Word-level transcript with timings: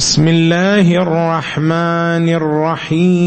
بسم 0.00 0.28
الله 0.28 0.96
الرحمن 0.96 2.24
الرحيم. 2.28 3.20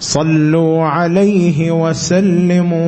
صلوا 0.00 0.82
عليه 0.84 1.70
وسلموا 1.70 2.78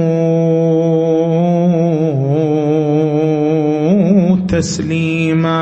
تسليما. 4.49 5.61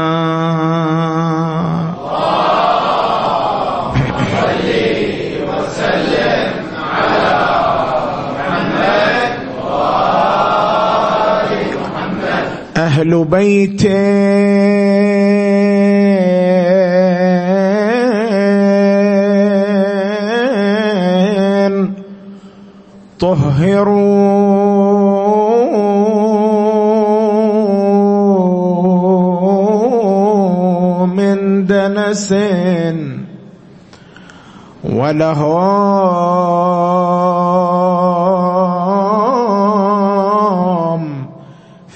أهل 12.99 13.25
بيته. 13.25 13.99
طهروا. 23.19 24.39
من 31.07 31.67
دنس 31.67 32.35
ولهم 34.85 36.19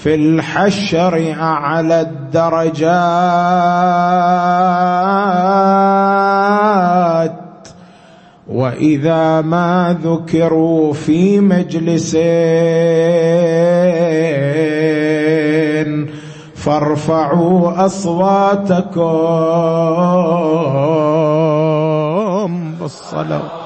في 0.03 0.15
الحشر 0.15 1.35
أعلى 1.39 2.01
الدرجات. 2.01 2.83
وإذا 8.47 9.41
ما 9.41 9.97
ذكروا 10.03 10.93
في 10.93 11.39
مجلس 11.39 12.15
فارفعوا 16.55 17.85
أصواتكم 17.85 19.03
بالصلاة. 22.81 23.63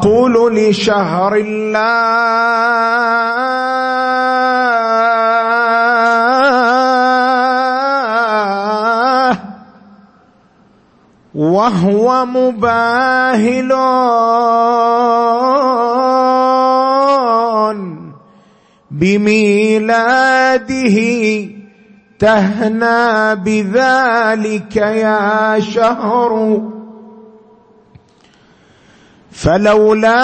أقول 0.00 0.56
لشهر 0.56 1.36
الله 1.36 1.90
وهو 11.34 12.26
مباهل. 12.26 13.70
بميلاده 18.90 20.68
تهنى 22.18 23.34
بذلك 23.34 24.76
يا 24.76 25.60
شهر. 25.60 26.60
فلولا 29.40 30.20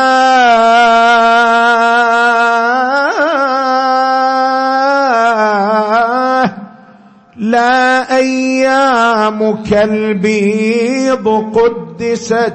لا 7.36 8.16
أيامك 8.16 9.72
البيض 9.72 11.28
قدست 11.54 12.54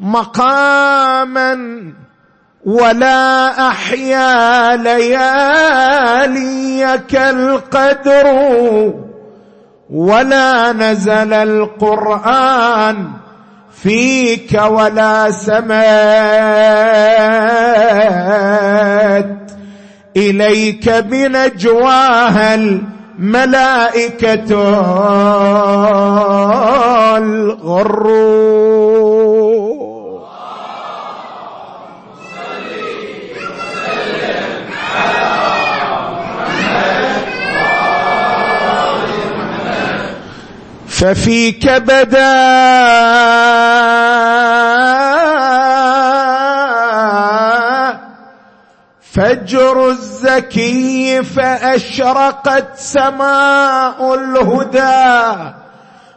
مقاما 0.00 1.82
ولا 2.66 3.68
أحيا 3.68 4.76
لياليك 4.76 6.26
القدر 7.16 8.26
ولا 9.90 10.72
نزل 10.72 11.32
القرآن 11.32 13.19
فيك 13.82 14.60
ولا 14.68 15.30
سمات 15.30 15.70
إليك 20.16 20.90
بنجواها 20.90 22.54
الملائكة 22.54 24.52
الغر 27.16 28.06
ففيك 41.00 41.68
بدا 41.68 42.40
فجر 49.12 49.88
الزكي 49.88 51.22
فأشرقت 51.22 52.68
سماء 52.76 54.14
الهدى. 54.14 55.50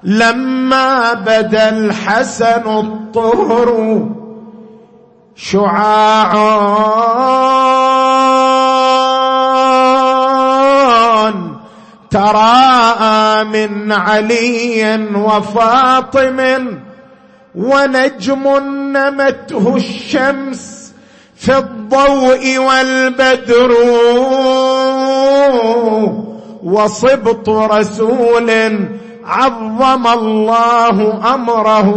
لما 0.04 1.14
بدا 1.14 1.70
الحسن 1.70 2.68
الطهر 2.68 4.00
شعاع 5.36 6.34
تراءى 12.12 13.13
من 13.44 13.92
علي 13.92 15.08
وفاطم 15.16 16.68
ونجم 17.56 18.58
نمته 18.94 19.76
الشمس 19.76 20.94
في 21.36 21.58
الضوء 21.58 22.58
والبدر 22.58 23.72
وصبط 26.64 27.50
رسول 27.50 28.52
عظم 29.26 30.08
الله 30.08 31.20
أمره. 31.34 31.94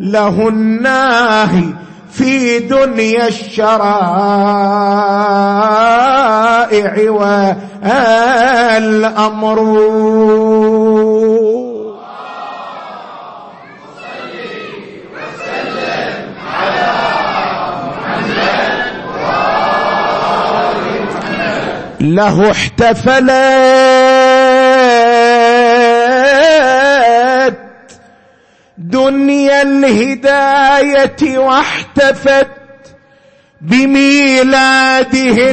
له 0.00 0.48
الناهي 0.48 1.64
في 2.10 2.58
دنيا 2.58 3.28
الشرائع 3.28 3.68
والامر 7.82 9.58
له 22.00 22.50
احتفلت 22.50 23.18
دنيا 28.78 29.62
الهداية 29.62 31.38
واحتفت 31.38 32.57
بميلاده 33.60 35.50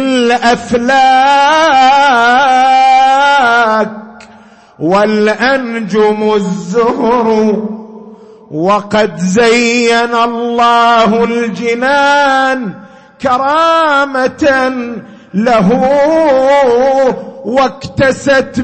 الأفلاك 2.55 3.89
والأنجم 4.79 6.33
الزهر 6.35 7.55
وقد 8.51 9.17
زين 9.17 10.15
الله 10.15 11.23
الجنان 11.23 12.73
كرامة 13.21 14.73
له 15.33 15.69
واكتست 17.45 18.59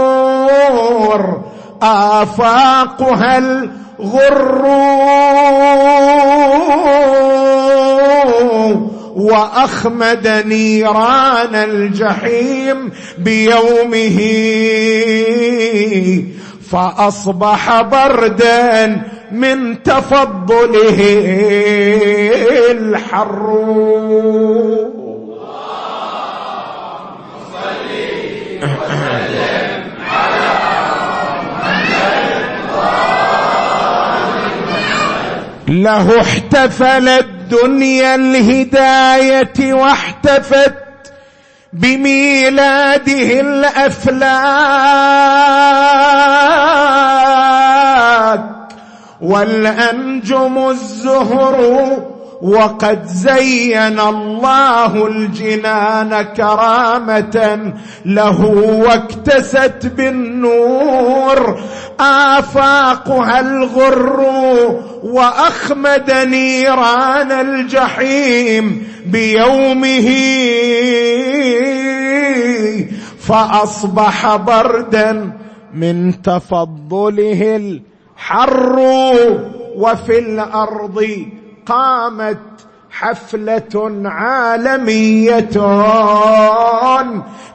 بالنور 0.00 1.40
آفاقها 1.82 3.62
الغر 4.00 4.64
وأخمد 9.16 10.28
نيران 10.46 11.54
الجحيم 11.54 12.92
بيومه 13.18 14.18
فأصبح 16.70 17.82
بردا 17.82 19.02
من 19.32 19.82
تفضله 19.82 20.98
الحر 22.70 23.60
له 35.82 36.20
احتفلت 36.20 37.26
دنيا 37.50 38.14
الهداية 38.14 39.72
واحتفت 39.74 40.74
بميلاده 41.72 43.40
الأفلاك 47.40 48.40
والأنجم 49.20 50.68
الزهر 50.68 51.60
وقد 52.42 53.06
زين 53.06 54.00
الله 54.00 55.06
الجنان 55.06 56.22
كرامة 56.22 57.72
له 58.04 58.44
واكتست 58.86 59.86
بالنور. 59.96 61.60
آفاقها 62.00 63.40
الغر 63.40 64.20
وأخمد 65.02 66.10
نيران 66.10 67.32
الجحيم 67.32 68.88
بيومه. 69.06 70.10
فأصبح 73.20 74.36
بردا 74.36 75.32
من 75.74 76.22
تفضله 76.22 77.56
الحر 77.56 78.78
وفي 79.76 80.18
الأرض 80.18 81.06
قامت 81.66 82.38
حفلة 82.90 84.00
عالمية 84.04 85.48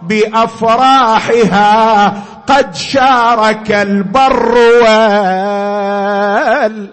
بأفراحها 0.02 2.13
قد 2.48 2.75
شارك 2.75 3.72
البر 3.72 4.56
وال 4.84 6.88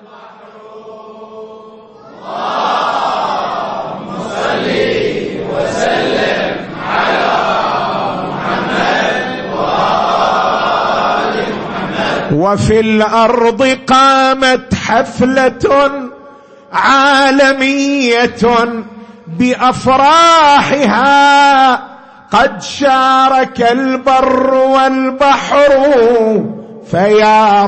وفي 12.33 12.81
الأرض 12.81 13.63
قامت 13.87 14.75
حفلة 14.75 16.11
عالمية 16.73 18.69
بأفراحها 19.39 20.93
قد 22.33 22.63
شارك 22.63 23.63
البر 23.73 24.55
والبحر 24.55 25.93
فيا 26.91 27.63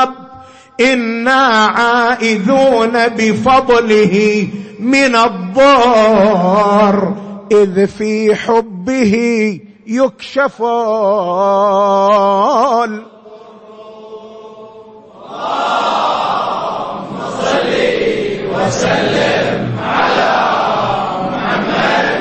رب 0.00 0.14
إنا 0.80 1.66
عائذون 1.66 3.08
بفضله 3.08 4.48
من 4.80 5.16
الضار 5.16 7.14
إذ 7.52 7.86
في 7.86 8.34
حبه 8.34 9.16
يكشف 9.86 10.62
وسلم 18.70 19.78
على 19.82 20.32
محمد 21.26 22.20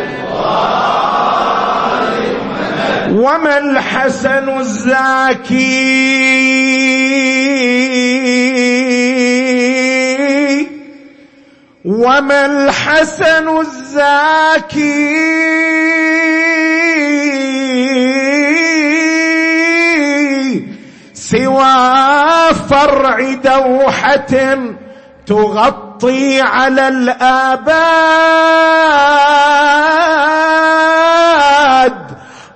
وما 3.12 3.58
الحسن 3.58 4.50
الزاكي 9.70 10.68
وما 11.86 12.46
الحسن 12.46 13.48
الزاكي 13.60 15.10
سوى 21.14 22.54
فرع 22.70 23.34
دوحة 23.34 24.58
تغطي 25.28 25.89
على 26.42 26.88
الآباد. 26.88 27.80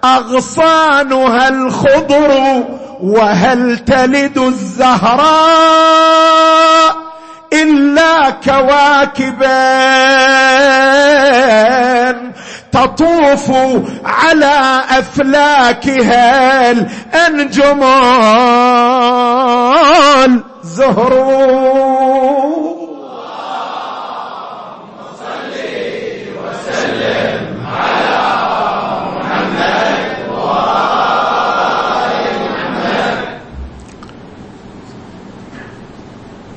أغصانها 0.04 1.50
الخضر 1.50 2.64
وهل 3.04 3.78
تلد 3.78 4.38
الزهراء 4.38 5.94
إلا 7.54 8.30
كواكبا 8.30 9.54
تطوف 12.72 13.52
على 14.06 14.84
أفلاكها 14.90 16.72
الأنجم 16.72 17.84
الزهر 20.64 21.14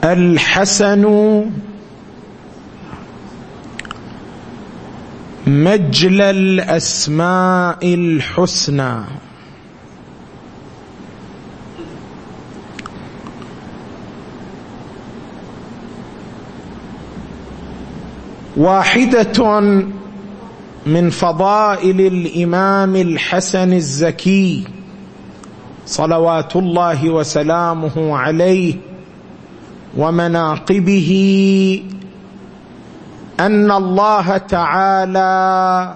الحسن 0.04 1.04
مجلى 5.46 6.30
الأسماء 6.30 7.94
الحسنى. 7.94 8.94
واحدة 18.56 19.60
من 20.86 21.10
فضائل 21.10 22.00
الإمام 22.00 22.96
الحسن 22.96 23.72
الزكي 23.72 24.64
صلوات 25.86 26.56
الله 26.56 27.10
وسلامه 27.10 28.16
عليه 28.16 28.74
ومناقبه 29.96 31.10
أن 33.40 33.70
الله 33.72 34.36
تعالى 34.36 35.94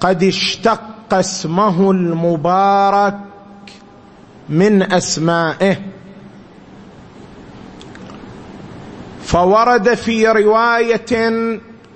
قد 0.00 0.22
اشتق 0.24 0.80
اسمه 1.12 1.90
المبارك 1.90 3.18
من 4.48 4.92
أسمائه. 4.92 5.76
فورد 9.22 9.94
في 9.94 10.28
رواية 10.28 11.22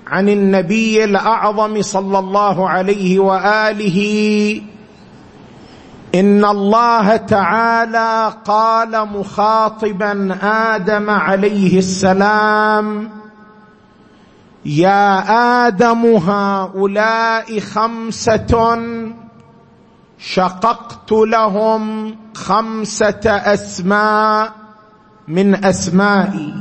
عن 0.07 0.29
النبي 0.29 1.03
الأعظم 1.03 1.81
صلى 1.81 2.19
الله 2.19 2.69
عليه 2.69 3.19
وآله 3.19 4.61
إن 6.15 6.45
الله 6.45 7.15
تعالى 7.15 8.33
قال 8.45 9.07
مخاطبا 9.07 10.37
آدم 10.41 11.09
عليه 11.09 11.77
السلام 11.77 13.09
يا 14.65 15.19
آدم 15.67 16.05
هؤلاء 16.05 17.59
خمسة 17.59 18.79
شققت 20.19 21.11
لهم 21.11 22.15
خمسة 22.35 23.21
أسماء 23.25 24.51
من 25.27 25.65
أسمائي 25.65 26.53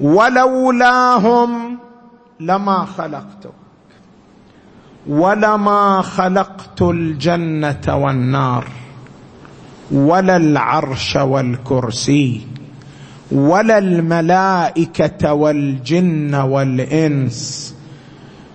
ولولاهم 0.00 1.78
لما 2.40 2.84
خلقتك 2.98 3.61
ولما 5.08 6.02
خلقت 6.02 6.82
الجنة 6.82 7.96
والنار 7.96 8.64
ولا 9.92 10.36
العرش 10.36 11.16
والكرسي 11.16 12.46
ولا 13.32 13.78
الملائكة 13.78 15.32
والجن 15.32 16.34
والإنس 16.34 17.74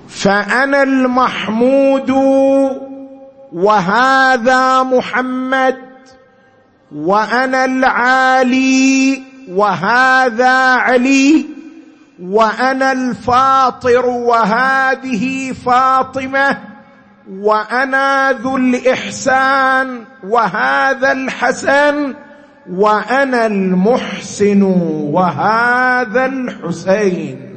فأنا 0.08 0.84
المحمود 0.84 2.10
وهذا 3.54 4.84
محمد 4.84 5.78
وأنا 6.96 7.66
العالي 7.66 9.22
وهذا 9.50 10.76
علي. 10.76 11.46
وأنا 12.22 12.92
الفاطر 12.92 14.06
وهذه 14.06 15.52
فاطمة 15.66 16.58
وأنا 17.32 18.32
ذو 18.32 18.58
الإحسان 18.58 20.04
وهذا 20.24 21.12
الحسن 21.12 22.14
وأنا 22.70 23.46
المحسن 23.46 24.62
وهذا 25.12 26.26
الحسين. 26.26 27.48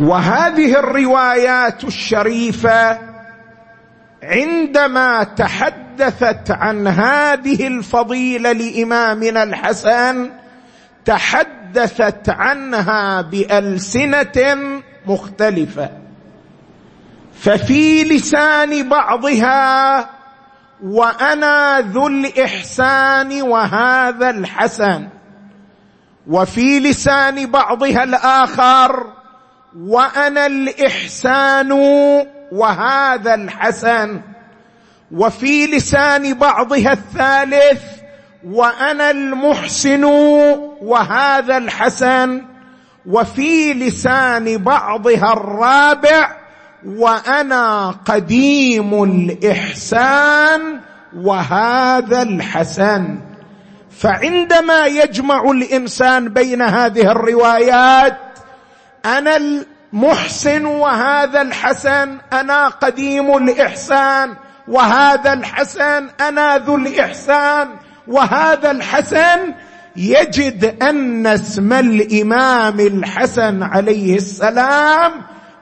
وهذه 0.00 0.78
الروايات 0.78 1.84
الشريفة 1.84 3.15
عندما 4.22 5.24
تحدثت 5.24 6.50
عن 6.50 6.88
هذه 6.88 7.66
الفضيلة 7.66 8.52
لإمامنا 8.52 9.42
الحسن 9.42 10.30
تحدثت 11.04 12.28
عنها 12.28 13.20
بألسنة 13.20 14.56
مختلفة. 15.06 15.90
ففي 17.40 18.04
لسان 18.04 18.88
بعضها 18.88 20.10
وأنا 20.84 21.80
ذو 21.80 22.06
الإحسان 22.06 23.42
وهذا 23.42 24.30
الحسن. 24.30 25.08
وفي 26.26 26.80
لسان 26.80 27.50
بعضها 27.50 28.04
الآخر 28.04 29.06
وأنا 29.78 30.46
الإحسان 30.46 31.72
وهذا 32.52 33.34
الحسن 33.34 34.20
وفي 35.12 35.66
لسان 35.66 36.34
بعضها 36.34 36.92
الثالث 36.92 37.82
وأنا 38.46 39.10
المحسن 39.10 40.04
وهذا 40.82 41.56
الحسن 41.56 42.42
وفي 43.06 43.74
لسان 43.74 44.58
بعضها 44.58 45.32
الرابع 45.32 46.36
وأنا 46.86 47.90
قديم 47.90 49.02
الإحسان 49.02 50.80
وهذا 51.16 52.22
الحسن. 52.22 53.18
فعندما 53.90 54.86
يجمع 54.86 55.50
الإنسان 55.50 56.28
بين 56.28 56.62
هذه 56.62 57.10
الروايات 57.10 58.18
أنا 59.04 59.64
المحسن 59.96 60.64
وهذا 60.66 61.42
الحسن 61.42 62.18
أنا 62.32 62.68
قديم 62.68 63.36
الإحسان 63.36 64.34
وهذا 64.68 65.32
الحسن 65.32 66.08
أنا 66.20 66.58
ذو 66.58 66.76
الإحسان 66.76 67.68
وهذا 68.08 68.70
الحسن 68.70 69.54
يجد 69.96 70.82
أن 70.82 71.26
اسم 71.26 71.72
الإمام 71.72 72.80
الحسن 72.80 73.62
عليه 73.62 74.16
السلام 74.16 75.12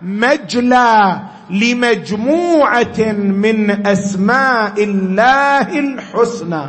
مجلى 0.03 1.21
لمجموعة 1.50 3.12
من 3.14 3.87
أسماء 3.87 4.85
الله 4.85 5.79
الحسنى. 5.79 6.67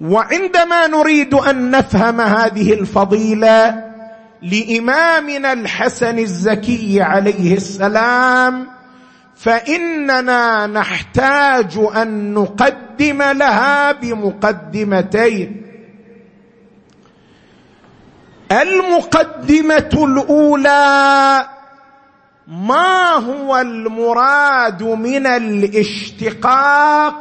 وعندما 0.00 0.86
نريد 0.86 1.34
أن 1.34 1.70
نفهم 1.70 2.20
هذه 2.20 2.72
الفضيلة 2.72 3.89
لإمامنا 4.42 5.52
الحسن 5.52 6.18
الزكي 6.18 7.02
عليه 7.02 7.54
السلام 7.54 8.66
فإننا 9.36 10.66
نحتاج 10.66 11.78
أن 11.96 12.34
نقدم 12.34 13.22
لها 13.22 13.92
بمقدمتين. 13.92 15.66
المقدمة 18.52 19.90
الأولى 19.94 21.46
ما 22.48 23.08
هو 23.08 23.58
المراد 23.58 24.82
من 24.82 25.26
الاشتقاق 25.26 27.14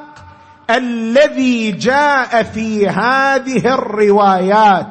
الذي 0.70 1.72
جاء 1.72 2.44
في 2.44 2.88
هذه 2.88 3.74
الروايات؟ 3.74 4.88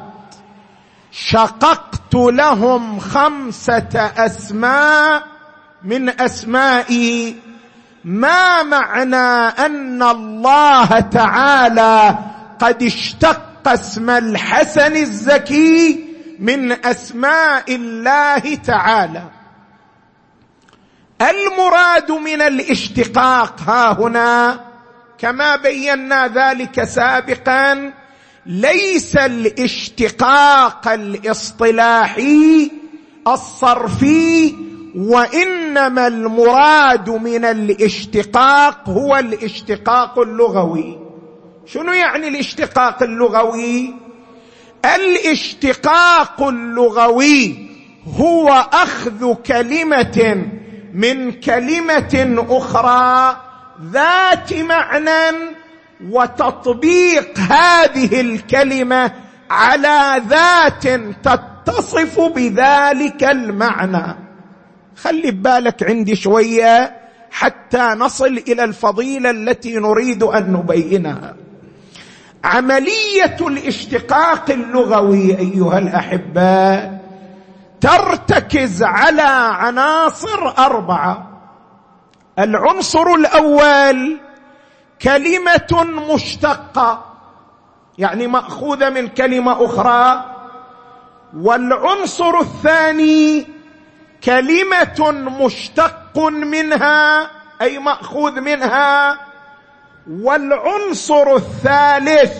شققت 1.11 1.98
لهم 2.15 2.99
خمسة 2.99 4.11
أسماء 4.17 5.23
من 5.83 6.09
أسمائي. 6.09 7.35
ما 8.03 8.63
معنى 8.63 9.15
أن 9.65 10.03
الله 10.03 10.99
تعالى 10.99 12.17
قد 12.59 12.83
اشتق 12.83 13.49
اسم 13.67 14.09
الحسن 14.09 14.95
الزكي 14.95 16.05
من 16.39 16.85
أسماء 16.85 17.75
الله 17.75 18.55
تعالى؟ 18.55 19.23
المراد 21.21 22.11
من 22.11 22.41
الاشتقاق 22.41 23.61
ها 23.61 23.91
هنا 23.99 24.59
كما 25.17 25.55
بينا 25.55 26.27
ذلك 26.27 26.83
سابقا 26.83 27.93
ليس 28.49 29.15
الاشتقاق 29.15 30.87
الاصطلاحي 30.87 32.71
الصرفي 33.27 34.55
وإنما 34.95 36.07
المراد 36.07 37.09
من 37.09 37.45
الاشتقاق 37.45 38.89
هو 38.89 39.17
الاشتقاق 39.17 40.19
اللغوي. 40.19 40.99
شنو 41.65 41.93
يعني 41.93 42.27
الاشتقاق 42.27 43.03
اللغوي؟ 43.03 43.93
الاشتقاق 44.95 46.43
اللغوي 46.43 47.69
هو 48.19 48.49
أخذ 48.73 49.33
كلمة 49.33 50.45
من 50.93 51.31
كلمة 51.31 52.45
أخرى 52.49 53.37
ذات 53.91 54.53
معنى 54.53 55.58
وتطبيق 56.09 57.39
هذه 57.39 58.21
الكلمة 58.21 59.11
على 59.49 60.23
ذات 60.27 60.87
تتصف 61.23 62.19
بذلك 62.19 63.23
المعنى. 63.23 64.15
خلي 64.95 65.31
ببالك 65.31 65.83
عندي 65.83 66.15
شوية 66.15 66.95
حتى 67.31 67.87
نصل 67.97 68.43
إلى 68.47 68.63
الفضيلة 68.63 69.29
التي 69.29 69.75
نريد 69.75 70.23
أن 70.23 70.53
نبينها. 70.53 71.35
عملية 72.43 73.37
الاشتقاق 73.41 74.49
اللغوي 74.49 75.39
أيها 75.39 75.77
الأحبة 75.77 76.91
ترتكز 77.81 78.83
على 78.83 79.21
عناصر 79.53 80.47
أربعة. 80.57 81.29
العنصر 82.39 83.13
الأول 83.13 84.19
كلمة 85.01 85.83
مشتقة 86.13 87.05
يعني 87.97 88.27
مأخوذة 88.27 88.89
من 88.89 89.07
كلمة 89.07 89.65
أخرى. 89.65 90.25
والعنصر 91.37 92.39
الثاني 92.39 93.47
كلمة 94.23 95.11
مشتق 95.45 96.17
منها 96.27 97.29
أي 97.61 97.79
مأخوذ 97.79 98.41
منها. 98.41 99.19
والعنصر 100.11 101.35
الثالث 101.35 102.33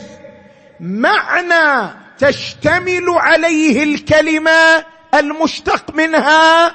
معنى 0.80 1.90
تشتمل 2.18 3.06
عليه 3.10 3.84
الكلمة 3.84 4.86
المشتق 5.14 5.96
منها. 5.96 6.72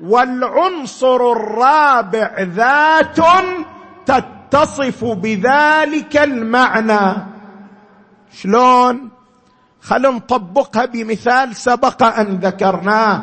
والعنصر 0.00 1.32
الرابع 1.32 2.36
ذات 2.40 3.18
تتصف 4.50 5.04
بذلك 5.04 6.16
المعنى. 6.16 7.16
شلون؟ 8.42 9.10
خلينا 9.82 10.08
نطبقها 10.08 10.84
بمثال 10.84 11.56
سبق 11.56 12.02
أن 12.02 12.38
ذكرناه 12.42 13.22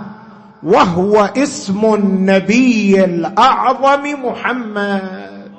وهو 0.64 1.30
اسم 1.38 1.94
النبي 1.94 3.04
الأعظم 3.04 4.04
محمد 4.26 5.52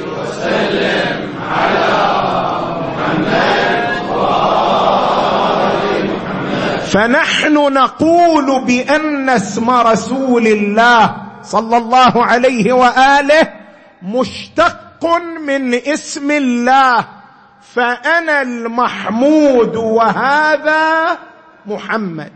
وسلم 0.00 1.28
على 1.50 1.94
محمد. 6.14 6.84
فنحن 6.86 7.54
نقول 7.54 8.64
بأن 8.64 9.28
اسم 9.28 9.70
رسول 9.70 10.46
الله 10.46 11.23
صلى 11.44 11.76
الله 11.76 12.24
عليه 12.24 12.72
وآله 12.72 13.52
مشتق 14.02 15.06
من 15.40 15.74
اسم 15.74 16.30
الله. 16.30 17.04
فأنا 17.74 18.42
المحمود 18.42 19.76
وهذا 19.76 21.18
محمد. 21.66 22.32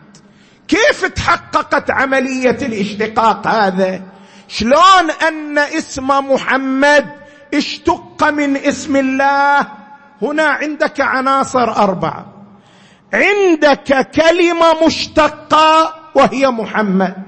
كيف 0.68 1.04
تحققت 1.04 1.90
عملية 1.90 2.58
الاشتقاق 2.62 3.46
هذا؟ 3.46 4.00
شلون 4.48 5.10
أن 5.28 5.58
اسم 5.58 6.08
محمد 6.08 7.06
اشتق 7.54 8.24
من 8.24 8.56
اسم 8.56 8.96
الله؟ 8.96 9.66
هنا 10.22 10.44
عندك 10.44 11.00
عناصر 11.00 11.76
أربعة. 11.76 12.26
عندك 13.14 14.10
كلمة 14.10 14.86
مشتقة 14.86 15.94
وهي 16.14 16.46
محمد. 16.46 17.27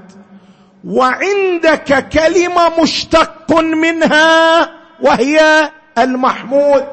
وعندك 0.84 2.08
كلمة 2.08 2.80
مشتق 2.82 3.60
منها 3.60 4.68
وهي 5.00 5.70
المحمود. 5.98 6.86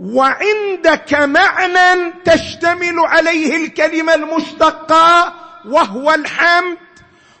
وعندك 0.00 1.14
معنى 1.14 2.12
تشتمل 2.24 2.98
عليه 2.98 3.64
الكلمة 3.64 4.14
المشتقة 4.14 5.32
وهو 5.68 6.14
الحمد. 6.14 6.76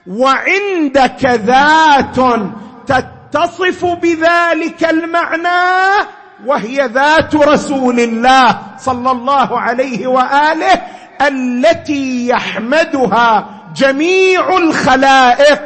وعندك 0.06 1.24
ذات 1.24 2.16
تتصف 2.86 3.84
بذلك 3.84 4.84
المعنى 4.84 6.06
وهي 6.46 6.86
ذات 6.86 7.34
رسول 7.34 8.00
الله 8.00 8.58
صلى 8.78 9.10
الله 9.10 9.60
عليه 9.60 10.06
وآله 10.06 10.82
التي 11.20 12.28
يحمدها 12.28 13.46
جميع 13.76 14.56
الخلائق 14.56 15.62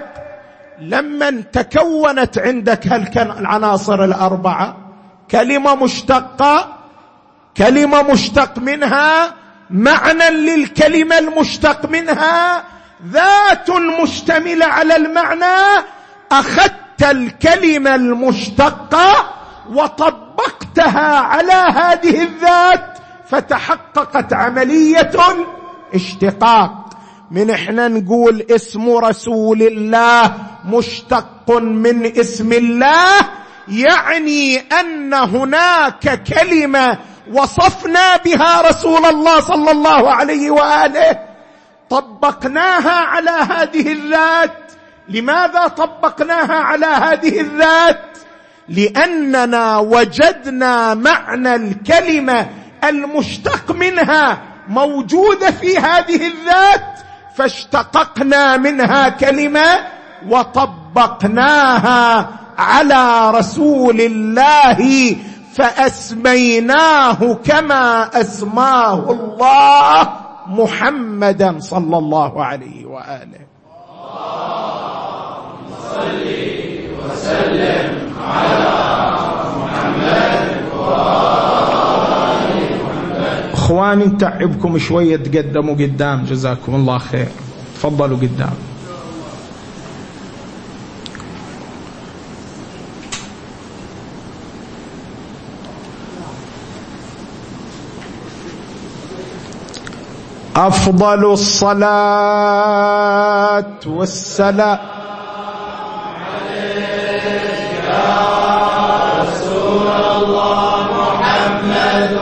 لما 0.80 1.30
تكونت 1.52 2.38
عندك 2.38 2.86
العناصر 3.16 4.04
الأربعة 4.04 4.76
كلمة 5.30 5.74
مشتقة 5.74 6.76
كلمة 7.56 8.02
مشتق 8.02 8.58
منها 8.58 9.34
معنى 9.70 10.30
للكلمة 10.30 11.18
المشتق 11.18 11.88
منها 11.88 12.62
ذات 13.06 13.70
مشتمله 13.70 14.66
على 14.66 14.96
المعنى 14.96 15.84
أخذت 16.32 17.02
الكلمة 17.02 17.94
المشتقة 17.94 19.34
وطبقتها 19.72 21.16
على 21.18 21.52
هذه 21.52 22.22
الذات 22.22 22.98
فتحققت 23.28 24.32
عملية 24.32 25.10
اشتقاق. 25.94 26.89
من 27.30 27.50
إحنا 27.50 27.88
نقول 27.88 28.46
اسم 28.50 28.90
رسول 28.90 29.62
الله 29.62 30.34
مشتق 30.64 31.50
من 31.60 32.06
اسم 32.06 32.52
الله 32.52 33.14
يعني 33.68 34.58
أن 34.58 35.14
هناك 35.14 36.22
كلمة 36.22 36.98
وصفنا 37.32 38.16
بها 38.16 38.60
رسول 38.70 39.06
الله 39.06 39.40
صلى 39.40 39.70
الله 39.70 40.10
عليه 40.10 40.50
وآله 40.50 41.18
طبقناها 41.90 42.90
على 42.90 43.30
هذه 43.30 43.92
الذات. 43.92 44.72
لماذا 45.08 45.68
طبقناها 45.68 46.54
على 46.54 46.86
هذه 46.86 47.40
الذات؟ 47.40 48.18
لأننا 48.68 49.78
وجدنا 49.78 50.94
معنى 50.94 51.54
الكلمة 51.54 52.48
المشتق 52.84 53.70
منها 53.70 54.42
موجودة 54.68 55.50
في 55.50 55.78
هذه 55.78 56.26
الذات 56.26 57.09
فاشتققنا 57.40 58.56
منها 58.56 59.08
كلمة 59.08 59.78
وطبقناها 60.28 62.28
على 62.58 63.30
رسول 63.30 64.00
الله 64.00 65.16
فأسميناه 65.54 67.34
كما 67.44 68.10
أسماه 68.20 69.10
الله 69.10 70.08
محمدا 70.46 71.58
صلى 71.60 71.98
الله 71.98 72.44
عليه 72.44 72.86
وآله. 72.86 73.40
صل 75.94 76.49
اخواني 83.90 84.06
نتعبكم 84.06 84.78
شوية 84.78 85.16
تقدموا 85.16 85.74
قدام. 85.74 86.24
جزاكم 86.24 86.74
الله 86.74 86.98
خير. 86.98 87.28
تفضلوا 87.74 88.16
قدام. 88.16 88.54
أفضل 100.56 101.32
الصلاة 101.32 101.90
والسلام. 103.86 104.78
عليك 106.30 107.24
يا 107.90 108.18
رسول 109.22 109.86
الله 110.16 110.86
محمد 111.00 112.12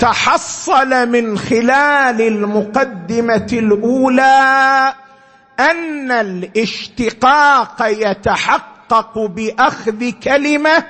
تحصل 0.00 1.08
من 1.08 1.38
خلال 1.38 2.20
المقدمة 2.20 3.46
الأولى 3.52 4.94
أن 5.60 6.10
الاشتقاق 6.10 7.76
يتحقق 7.80 9.18
بأخذ 9.18 10.10
كلمة 10.10 10.84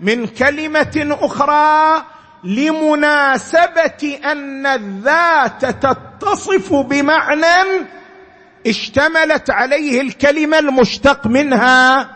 من 0.00 0.26
كلمة 0.26 1.16
أخرى 1.20 2.04
لمناسبة 2.44 4.18
أن 4.24 4.66
الذات 4.66 5.64
تتصف 5.64 6.74
بمعنى 6.74 7.86
اشتملت 8.66 9.50
عليه 9.50 10.00
الكلمة 10.00 10.58
المشتق 10.58 11.26
منها 11.26 12.08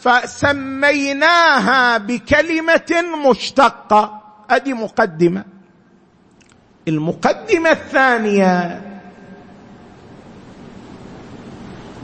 فسميناها 0.00 1.98
بكلمة 1.98 3.04
مشتقة. 3.30 4.22
أدي 4.50 4.74
مقدمة. 4.74 5.57
المقدمة 6.88 7.70
الثانية. 7.70 8.82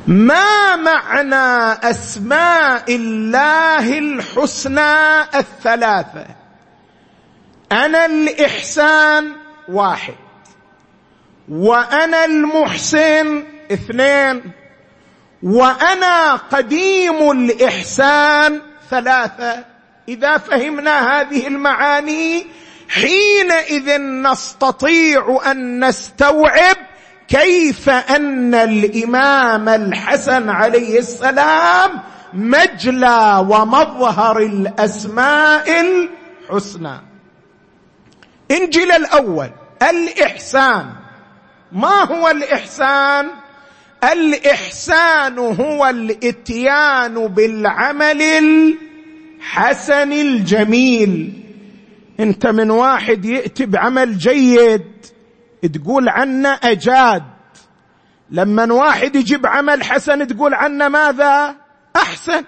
ما 0.06 0.76
معنى 0.76 1.72
أسماء 1.90 2.96
الله 2.96 3.98
الحسنى 3.98 5.22
الثلاثة؟ 5.34 6.26
أنا 7.72 8.06
الإحسان 8.06 9.32
واحد 9.68 10.14
وأنا 11.48 12.24
المحسن 12.24 13.44
اثنين 13.72 14.42
وأنا 15.42 16.34
قديم 16.34 17.30
الإحسان 17.30 18.60
ثلاثة. 18.90 19.64
إذا 20.08 20.38
فهمنا 20.38 21.20
هذه 21.20 21.46
المعاني 21.46 22.46
حينئذ 22.94 23.98
نستطيع 23.98 25.40
أن 25.50 25.84
نستوعب 25.84 26.76
كيف 27.28 27.88
أن 27.88 28.54
الإمام 28.54 29.68
الحسن 29.68 30.50
عليه 30.50 30.98
السلام 30.98 31.90
مجلى 32.34 33.46
ومظهر 33.48 34.38
الأسماء 34.38 35.66
الحسنى. 35.80 37.00
إنجيل 38.50 38.92
الأول 38.92 39.50
الإحسان. 39.82 40.86
ما 41.72 42.04
هو 42.04 42.28
الإحسان؟ 42.28 43.30
الإحسان 44.12 45.38
هو 45.38 45.86
الإتيان 45.86 47.26
بالعمل 47.26 48.22
الحسن 48.22 50.12
الجميل. 50.12 51.43
انت 52.20 52.46
من 52.46 52.70
واحد 52.70 53.24
يأتي 53.24 53.66
بعمل 53.66 54.18
جيد 54.18 54.84
تقول 55.74 56.08
عنه 56.08 56.58
أجاد. 56.62 57.22
لما 58.30 58.72
واحد 58.72 59.16
يجيب 59.16 59.46
عمل 59.46 59.84
حسن 59.84 60.26
تقول 60.26 60.54
عنه 60.54 60.88
ماذا؟ 60.88 61.56
أحسن. 61.96 62.44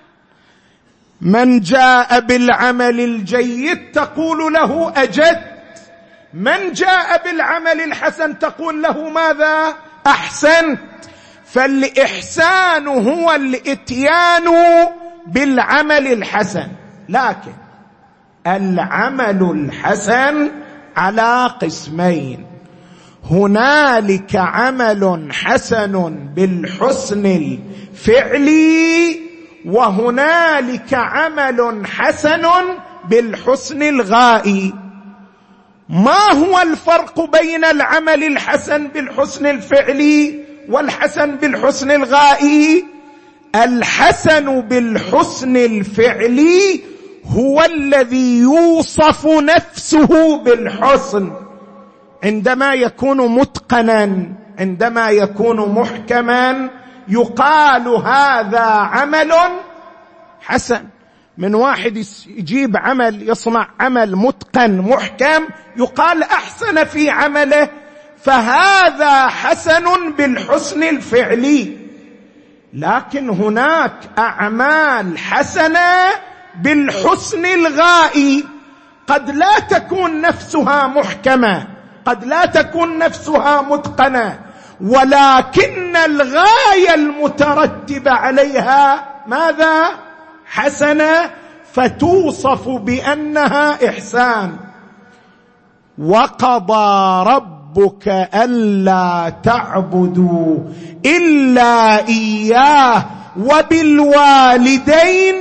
من 1.21 1.61
جاء 1.61 2.21
بالعمل 2.21 3.01
الجيد 3.01 3.93
تقول 3.93 4.53
له 4.53 4.93
أجد. 4.97 5.41
من 6.35 6.73
جاء 6.73 7.25
بالعمل 7.25 7.81
الحسن 7.81 8.39
تقول 8.39 8.83
له 8.83 9.09
ماذا؟ 9.09 9.75
احسنت 10.07 10.81
فالإحسان 11.45 12.87
هو 12.89 13.33
الإتيان 13.33 14.45
بالعمل 15.27 16.13
الحسن. 16.13 16.69
لكن 17.09 17.66
العمل 18.47 19.43
الحسن 19.43 20.51
على 20.97 21.51
قسمين. 21.61 22.47
هنالك 23.31 24.37
عمل 24.37 25.29
حسن 25.31 26.17
بالحسن 26.37 27.27
الفعلي 27.27 29.21
وهنالك 29.67 30.95
عمل 30.95 31.87
حسن 31.87 32.47
بالحسن 33.11 33.83
الغائي. 33.83 34.75
ما 35.89 36.33
هو 36.33 36.63
الفرق 36.63 37.41
بين 37.41 37.65
العمل 37.65 38.25
الحسن 38.25 38.89
بالحسن 38.89 39.47
الفعلي 39.47 40.41
والحسن 40.69 41.37
بالحسن 41.37 41.91
الغائي؟ 41.91 42.85
الحسن 43.55 44.61
بالحسن 44.61 45.57
الفعلي 45.57 46.81
هو 47.35 47.62
الذي 47.62 48.39
يوصف 48.39 49.27
نفسه 49.27 50.37
بالحسن. 50.43 51.33
عندما 52.25 52.75
يكون 52.75 53.29
متقنا 53.29 54.27
عندما 54.59 55.11
يكون 55.11 55.75
محكما 55.75 56.71
يقال 57.09 57.89
هذا 57.89 58.61
عمل 58.61 59.33
حسن. 60.41 60.85
من 61.39 61.55
واحد 61.55 62.05
يجيب 62.27 62.77
عمل 62.77 63.29
يصنع 63.29 63.69
عمل 63.81 64.17
متقن 64.17 64.79
محكم 64.79 65.45
يقال 65.77 66.23
أحسن 66.23 66.85
في 66.85 67.11
عمله 67.11 67.69
فهذا 68.19 69.27
حسن 69.27 70.12
بالحسن 70.12 70.83
الفعلي. 70.83 71.77
لكن 72.73 73.31
هناك 73.31 73.93
أعمال 74.19 75.19
حسنة 75.19 76.11
بالحسن 76.62 77.47
الغائي. 77.47 78.45
قد 79.07 79.31
لا 79.31 79.59
تكون 79.59 80.21
نفسها 80.21 80.87
محكمة. 80.87 81.66
قد 82.07 82.25
لا 82.25 82.47
تكون 82.47 82.99
نفسها 82.99 83.62
متقنة. 83.62 84.38
ولكن 84.81 85.97
الغاية 85.97 86.95
المترتبة 86.95 88.11
عليها 88.11 89.05
ماذا؟ 89.27 89.88
حسنة. 90.47 91.31
فتوصف 91.73 92.69
بأنها 92.69 93.88
إحسان. 93.88 94.57
وقضى 95.99 97.25
ربك 97.31 98.09
ألا 98.35 99.33
تعبدوا 99.42 100.59
إلا 101.07 102.09
إياه 102.09 103.05
وبالوالدين 103.40 105.35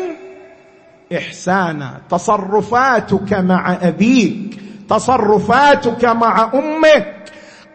إحسانا. 1.14 2.02
تصرفاتك 2.10 3.34
مع 3.34 3.78
أبيك 3.82 4.60
تصرفاتك 4.90 6.06
مع 6.06 6.52
أمك 6.54 7.16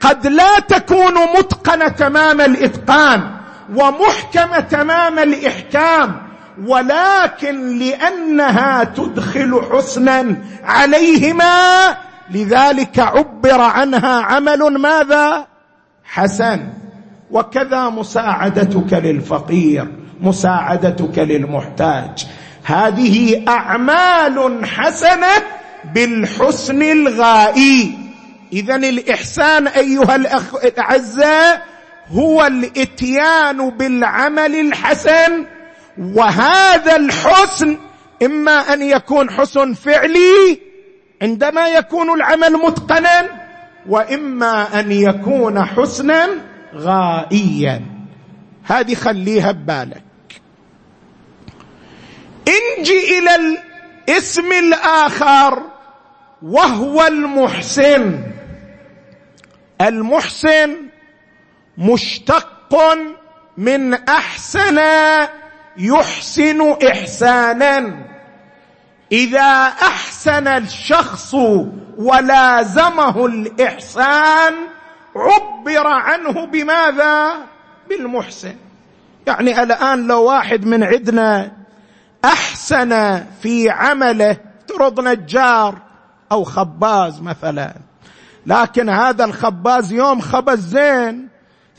قد 0.00 0.26
لا 0.26 0.58
تكون 0.58 1.14
متقنة 1.38 1.88
تمام 1.88 2.40
الإتقان 2.40 3.30
ومحكمة 3.74 4.60
تمام 4.60 5.18
الإحكام 5.18 6.22
ولكن 6.66 7.78
لأنها 7.78 8.84
تدخل 8.84 9.60
حسنا 9.72 10.36
عليهما 10.64 11.96
لذلك 12.30 12.98
عبر 12.98 13.60
عنها 13.60 14.22
عمل 14.22 14.78
ماذا؟ 14.78 15.46
حسن. 16.04 16.60
وكذا 17.30 17.88
مساعدتك 17.88 18.92
للفقير 18.92 19.88
مساعدتك 20.20 21.18
للمحتاج. 21.18 22.26
هذه 22.64 23.44
أعمال 23.48 24.66
حسنة 24.66 25.42
بالحسن 25.94 26.82
الغائي. 26.82 27.98
اذا 28.52 28.76
الإحسان 28.76 29.66
أيها 29.66 30.16
الاخ 30.16 30.54
الأعزاء 30.54 31.62
هو 32.10 32.46
الإتيان 32.46 33.70
بالعمل 33.70 34.54
الحسن 34.54 35.46
وهذا 35.98 36.96
الحسن 36.96 37.78
إما 38.22 38.52
أن 38.52 38.82
يكون 38.82 39.30
حسن 39.30 39.74
فعلي 39.74 40.58
عندما 41.22 41.68
يكون 41.68 42.14
العمل 42.14 42.52
متقنا 42.52 43.28
وإما 43.88 44.80
أن 44.80 44.92
يكون 44.92 45.64
حسنا 45.64 46.28
غائيا. 46.76 47.82
هذه 48.64 48.94
خليها 48.94 49.52
ببالك. 49.52 50.09
انجي 52.80 53.18
إلى 53.18 53.30
الاسم 54.08 54.52
الآخر 54.52 55.62
وهو 56.42 57.06
المحسن. 57.06 58.20
المحسن 59.80 60.76
مشتق 61.78 62.98
من 63.56 63.94
أحسن 63.94 64.80
يحسن 65.76 66.76
إحسانا. 66.88 68.06
إذا 69.12 69.64
أحسن 69.82 70.46
الشخص 70.48 71.34
ولازمه 71.98 73.26
الإحسان 73.26 74.54
عبر 75.16 75.86
عنه 75.86 76.46
بماذا؟ 76.46 77.34
بالمحسن. 77.88 78.56
يعني 79.26 79.62
الآن 79.62 80.06
لو 80.06 80.24
واحد 80.24 80.64
من 80.64 80.84
عندنا 80.84 81.59
أحسن 82.24 83.24
في 83.42 83.70
عمله 83.70 84.36
افترض 84.70 85.00
نجار 85.00 85.78
أو 86.32 86.44
خباز 86.44 87.20
مثلا. 87.20 87.74
لكن 88.46 88.88
هذا 88.88 89.24
الخباز 89.24 89.92
يوم 89.92 90.20
خبز 90.20 90.58
زين 90.58 91.28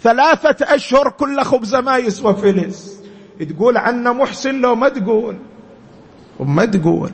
ثلاثة 0.03 0.75
أشهر 0.75 1.09
كل 1.09 1.41
خبزة 1.41 1.81
ما 1.81 1.97
يسوى 1.97 2.35
فلس. 2.35 3.01
تقول 3.49 3.77
عنه 3.77 4.13
محسن 4.13 4.61
لو 4.61 4.75
ما 4.75 4.89
تقول. 4.89 5.37
وما 6.39 6.65
تقول. 6.65 7.11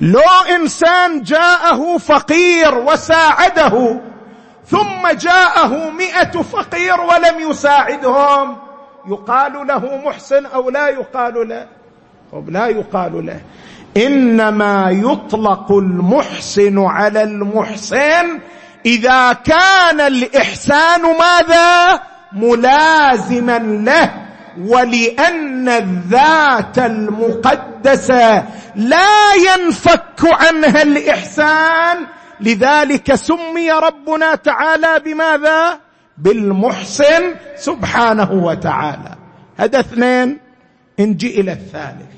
لو 0.00 0.54
إنسان 0.56 1.22
جاءه 1.22 1.98
فقير 1.98 2.78
وساعده 2.78 4.00
ثم 4.66 5.08
جاءه 5.12 5.90
مئة 5.90 6.42
فقير 6.42 7.00
ولم 7.00 7.50
يساعدهم 7.50 8.56
يقال 9.06 9.66
له 9.66 10.02
محسن 10.06 10.46
أو 10.46 10.70
لا 10.70 10.88
يقال 10.88 11.48
له. 11.48 11.68
لا 12.48 12.66
يقال 12.66 13.26
له. 13.26 13.40
إنما 13.96 14.90
يطلق 14.90 15.72
المحسن 15.72 16.78
على 16.78 17.22
المحسن 17.22 18.40
إذا 18.86 19.32
كان 19.32 20.00
الإحسان 20.00 21.02
ماذا؟ 21.02 22.00
ملازما 22.32 23.58
له 23.58 24.10
ولأن 24.66 25.68
الذات 25.68 26.78
المقدسة 26.78 28.44
لا 28.76 29.34
ينفك 29.34 30.20
عنها 30.24 30.82
الإحسان. 30.82 32.06
لذلك 32.40 33.14
سمي 33.14 33.70
ربنا 33.70 34.34
تعالى 34.34 35.00
بماذا؟ 35.04 35.78
بالمحسن 36.18 37.34
سبحانه 37.56 38.32
وتعالى. 38.32 39.14
هذا 39.56 39.80
اثنين 39.80 40.38
نجي 40.98 41.40
إلى 41.40 41.52
الثالث. 41.52 42.13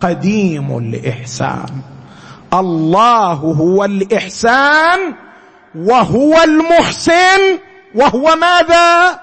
قديم 0.00 0.78
الإحسان. 0.78 1.70
الله 2.54 3.32
هو 3.32 3.84
الإحسان 3.84 5.14
وهو 5.74 6.42
المحسن 6.42 7.58
وهو 7.94 8.36
ماذا؟ 8.36 9.20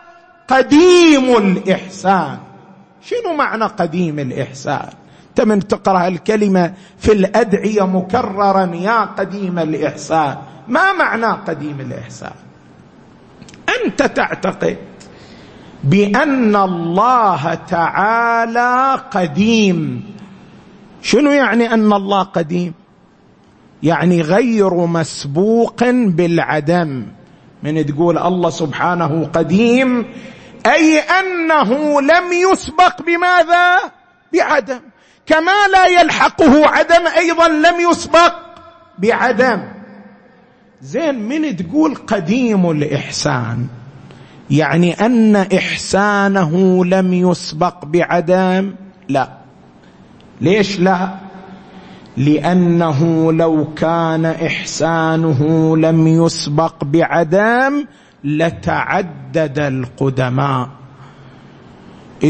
قديم 0.47 1.37
الإحسان. 1.37 2.37
شنو 3.01 3.33
معنى 3.33 3.65
قديم 3.65 4.19
الإحسان؟ 4.19 4.89
أنت 5.29 5.47
من 5.47 5.67
تقرأ 5.67 6.07
الكلمة 6.07 6.73
في 6.97 7.11
الأدعية 7.11 7.85
مكررا 7.85 8.75
يا 8.75 9.01
قديم 9.01 9.59
الإحسان. 9.59 10.37
ما 10.67 10.93
معنى 10.93 11.25
قديم 11.25 11.79
الإحسان؟ 11.79 12.31
أنت 13.69 14.03
تعتقد 14.03 14.77
بأن 15.83 16.55
الله 16.55 17.53
تعالى 17.53 19.01
قديم. 19.11 20.03
شنو 21.01 21.31
يعني 21.31 21.73
أن 21.73 21.93
الله 21.93 22.23
قديم؟ 22.23 22.73
يعني 23.83 24.21
غير 24.21 24.73
مسبوق 24.73 25.83
بالعدم. 25.89 27.05
من 27.63 27.85
تقول 27.85 28.17
الله 28.17 28.49
سبحانه 28.49 29.29
قديم 29.33 30.05
أي 30.65 30.99
أنه 30.99 32.01
لم 32.01 32.51
يسبق 32.51 33.01
بماذا؟ 33.01 33.77
بعدم. 34.33 34.79
كما 35.25 35.67
لا 35.71 35.85
يلحقه 36.01 36.67
عدم 36.67 37.07
أيضا 37.17 37.47
لم 37.47 37.89
يسبق 37.91 38.33
بعدم. 38.97 39.63
زين 40.81 41.15
من 41.15 41.57
تقول 41.57 41.95
قديم 41.95 42.71
الإحسان؟ 42.71 43.67
يعني 44.49 44.93
أن 44.93 45.35
إحسانه 45.35 46.85
لم 46.85 47.13
يسبق 47.13 47.85
بعدم؟ 47.85 48.75
لا. 49.09 49.46
ليش 50.41 50.79
لا؟ 50.79 51.09
لأنه 52.17 53.33
لو 53.33 53.73
كان 53.73 54.25
إحسانه 54.25 55.41
لم 55.77 56.07
يسبق 56.07 56.83
بعدم 56.83 57.85
لتعدد 58.23 59.59
القدماء. 59.59 60.69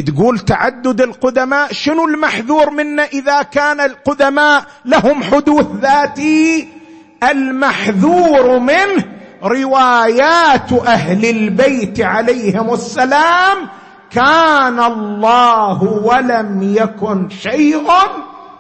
تقول 0.08 0.40
تعدد 0.40 1.02
القدماء 1.02 1.74
شنو 1.74 2.06
المحذور 2.06 2.70
منا 2.70 3.04
إذا 3.04 3.42
كان 3.42 3.80
القدماء 3.82 4.64
لهم 4.86 5.24
حدوث 5.24 5.66
ذاتي؟ 5.82 6.68
المحذور 7.32 8.60
منه 8.60 9.04
روايات 9.44 10.74
أهل 10.74 11.26
البيت 11.26 12.02
عليهم 12.02 12.74
السلام 12.74 13.58
كان 14.12 14.80
الله 14.80 15.84
ولم 15.84 16.76
يكن 16.76 17.30
شيء 17.30 17.88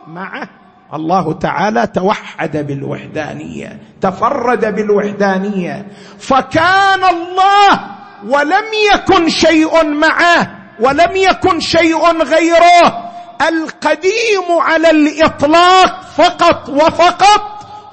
معه. 0.07 0.49
الله 0.93 1.33
تعالى 1.33 1.87
توحد 1.87 2.57
بالوحدانية 2.57 3.79
تفرد 4.01 4.75
بالوحدانية. 4.75 5.87
فكان 6.19 7.03
الله 7.03 7.79
ولم 8.27 8.65
يكن 8.93 9.29
شيء 9.29 9.85
معه 9.85 10.51
ولم 10.79 11.15
يكن 11.15 11.59
شيء 11.59 12.23
غيره. 12.23 13.11
القديم 13.47 14.47
على 14.59 14.89
الإطلاق 14.89 16.01
فقط 16.01 16.69
وفقط 16.69 17.41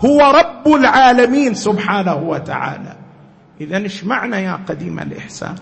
هو 0.05 0.21
رب 0.21 0.75
العالمين 0.75 1.55
سبحانه 1.55 2.15
وتعالى. 2.15 2.97
اذا 3.61 3.77
إيش 3.77 4.05
معنى 4.05 4.43
يا 4.43 4.61
قديم 4.69 4.99
الإحسان؟ 4.99 5.55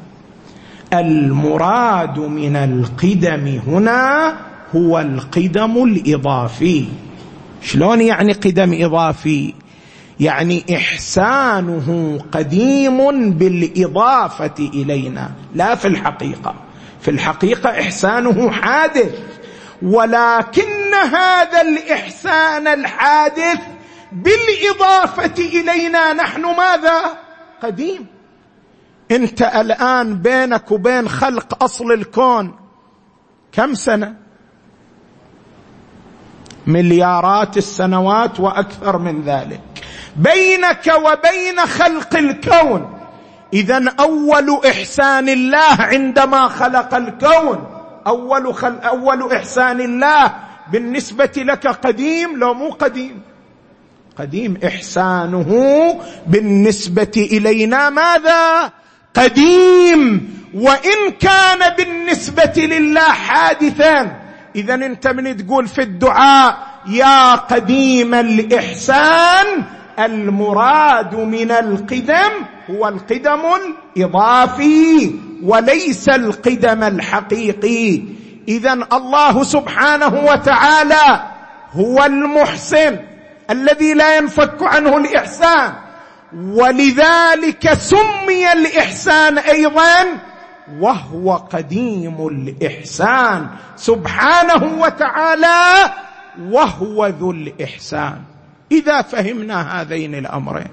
المراد 0.92 2.18
من 2.18 2.56
القدم 2.56 3.60
هنا 3.66 4.36
هو 4.76 5.00
القدم 5.00 5.84
الإضافي. 5.84 6.88
شلون 7.62 8.00
يعني 8.00 8.32
قدم 8.32 8.84
إضافي؟ 8.84 9.54
يعني 10.20 10.64
إحسانه 10.76 12.18
قديم 12.32 13.30
بالإضافة 13.30 14.54
إلينا 14.58 15.30
لا 15.54 15.74
في 15.74 15.88
الحقيقة. 15.88 16.54
في 17.00 17.10
الحقيقة 17.10 17.70
إحسانه 17.70 18.50
حادث 18.50 19.18
ولكن 19.82 20.94
هذا 20.94 21.60
الإحسان 21.60 22.66
الحادث 22.66 23.58
بالإضافة 24.12 25.34
إلينا 25.38 26.12
نحن 26.12 26.42
ماذا؟ 26.42 27.00
قديم. 27.62 28.06
انت 29.16 29.42
الان 29.42 30.14
بينك 30.14 30.70
وبين 30.70 31.08
خلق 31.08 31.64
اصل 31.64 31.92
الكون. 31.92 32.56
كم 33.52 33.74
سنة؟ 33.74 34.14
مليارات 36.66 37.56
السنوات 37.56 38.40
وأكثر 38.40 38.98
من 38.98 39.22
ذلك. 39.22 39.60
بينك 40.16 40.94
وبين 40.96 41.66
خلق 41.66 42.16
الكون. 42.16 42.98
اذا 43.52 43.94
أول 44.00 44.60
إحسان 44.66 45.28
الله 45.28 45.76
عندما 45.78 46.48
خلق 46.48 46.94
الكون. 46.94 47.66
أول 48.06 48.54
خل 48.54 48.78
أول 48.78 49.32
إحسان 49.32 49.80
الله 49.80 50.34
بالنسبة 50.72 51.32
لك 51.36 51.66
قديم 51.66 52.36
لو 52.36 52.54
مو 52.54 52.70
قديم. 52.70 53.22
قديم 54.18 54.58
إحسانه 54.66 55.50
بالنسبة 56.26 57.12
إلينا 57.16 57.90
ماذا؟ 57.90 58.72
قديم 59.14 60.32
وإن 60.54 61.10
كان 61.20 61.76
بالنسبة 61.76 62.52
لله 62.56 63.00
حادثا 63.00 64.16
اذا 64.56 64.74
أنت 64.74 65.06
من 65.06 65.36
تقول 65.36 65.68
في 65.68 65.82
الدعاء 65.82 66.56
يا 66.86 67.34
قديم 67.34 68.14
الإحسان 68.14 69.46
المراد 69.98 71.14
من 71.14 71.50
القدم 71.50 72.32
هو 72.70 72.88
القدم 72.88 73.40
الإضافي 73.96 75.14
وليس 75.42 76.08
القدم 76.08 76.82
الحقيقي. 76.82 78.02
اذا 78.48 78.72
الله 78.92 79.42
سبحانه 79.42 80.24
وتعالى 80.26 81.22
هو 81.72 82.04
المحسن 82.04 82.98
الذي 83.50 83.94
لا 83.94 84.16
ينفك 84.16 84.62
عنه 84.62 84.96
الإحسان. 84.96 85.72
ولذلك 86.36 87.74
سمي 87.74 88.52
الإحسان 88.52 89.38
أيضا 89.38 90.04
وهو 90.80 91.36
قديم 91.36 92.26
الإحسان. 92.26 93.46
سبحانه 93.76 94.80
وتعالى 94.80 95.92
وهو 96.50 97.06
ذو 97.06 97.30
الإحسان. 97.30 98.18
إذا 98.72 99.02
فهمنا 99.02 99.80
هذين 99.80 100.14
الأمرين. 100.14 100.70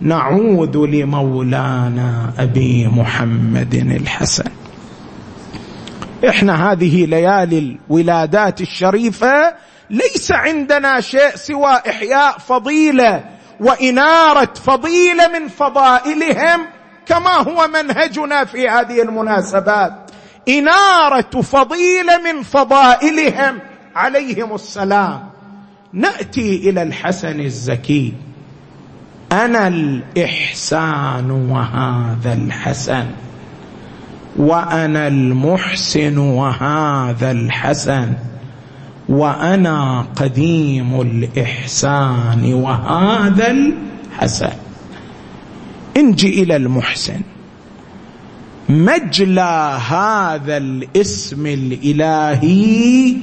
نعود 0.00 0.76
لمولانا 0.76 2.32
أبي 2.38 2.86
محمد 2.86 3.74
الحسن. 3.74 4.50
إحنا 6.28 6.72
هذه 6.72 7.06
ليالي 7.06 7.78
الولادات 7.90 8.60
الشريفة 8.60 9.54
ليس 9.90 10.32
عندنا 10.32 11.00
شيء 11.00 11.36
سوى 11.36 11.80
إحياء 11.88 12.38
فضيلة 12.38 13.33
وإنارة 13.60 14.52
فضيلة 14.54 15.28
من 15.28 15.48
فضائلهم 15.48 16.60
كما 17.06 17.30
هو 17.30 17.68
منهجنا 17.68 18.44
في 18.44 18.68
هذه 18.68 19.02
المناسبات. 19.02 20.10
إنارة 20.48 21.40
فضيلة 21.40 22.18
من 22.18 22.42
فضائلهم. 22.42 23.58
عليهم 23.96 24.54
السلام. 24.54 25.30
نأتي 25.92 26.70
إلى 26.70 26.82
الحسن 26.82 27.40
الزكي. 27.40 28.14
أنا 29.32 29.68
الإحسان 29.68 31.30
وهذا 31.30 32.32
الحسن. 32.32 33.06
وأنا 34.36 35.08
المحسن 35.08 36.18
وهذا 36.18 37.30
الحسن. 37.30 38.12
وأنا 39.08 40.06
قديم 40.16 41.00
الإحسان 41.00 42.54
وهذا 42.54 43.50
الحسن. 43.50 44.52
انجي 45.96 46.42
إلى 46.42 46.56
المحسن. 46.56 47.20
مجلى 48.68 49.78
هذا 49.88 50.56
الاسم 50.56 51.46
الإلهي 51.46 53.16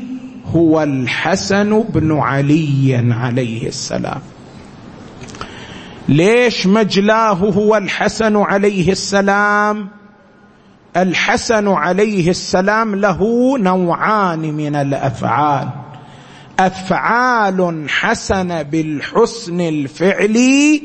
هو 0.55 0.83
الحسن 0.83 1.83
بن 1.89 2.17
علي 2.17 3.05
عليه 3.11 3.67
السلام. 3.67 4.21
ليش 6.09 6.67
مجلاه 6.67 7.33
هو 7.33 7.77
الحسن 7.77 8.37
عليه 8.37 8.91
السلام؟ 8.91 10.00
الحسن 10.97 11.67
عليه 11.67 12.29
السلام 12.29 12.95
له 12.95 13.53
نوعان 13.57 14.39
من 14.39 14.75
الأفعال. 14.75 15.69
أفعال 16.59 17.85
حسنه 17.89 18.61
بالحسن 18.61 19.61
الفعلي 19.61 20.83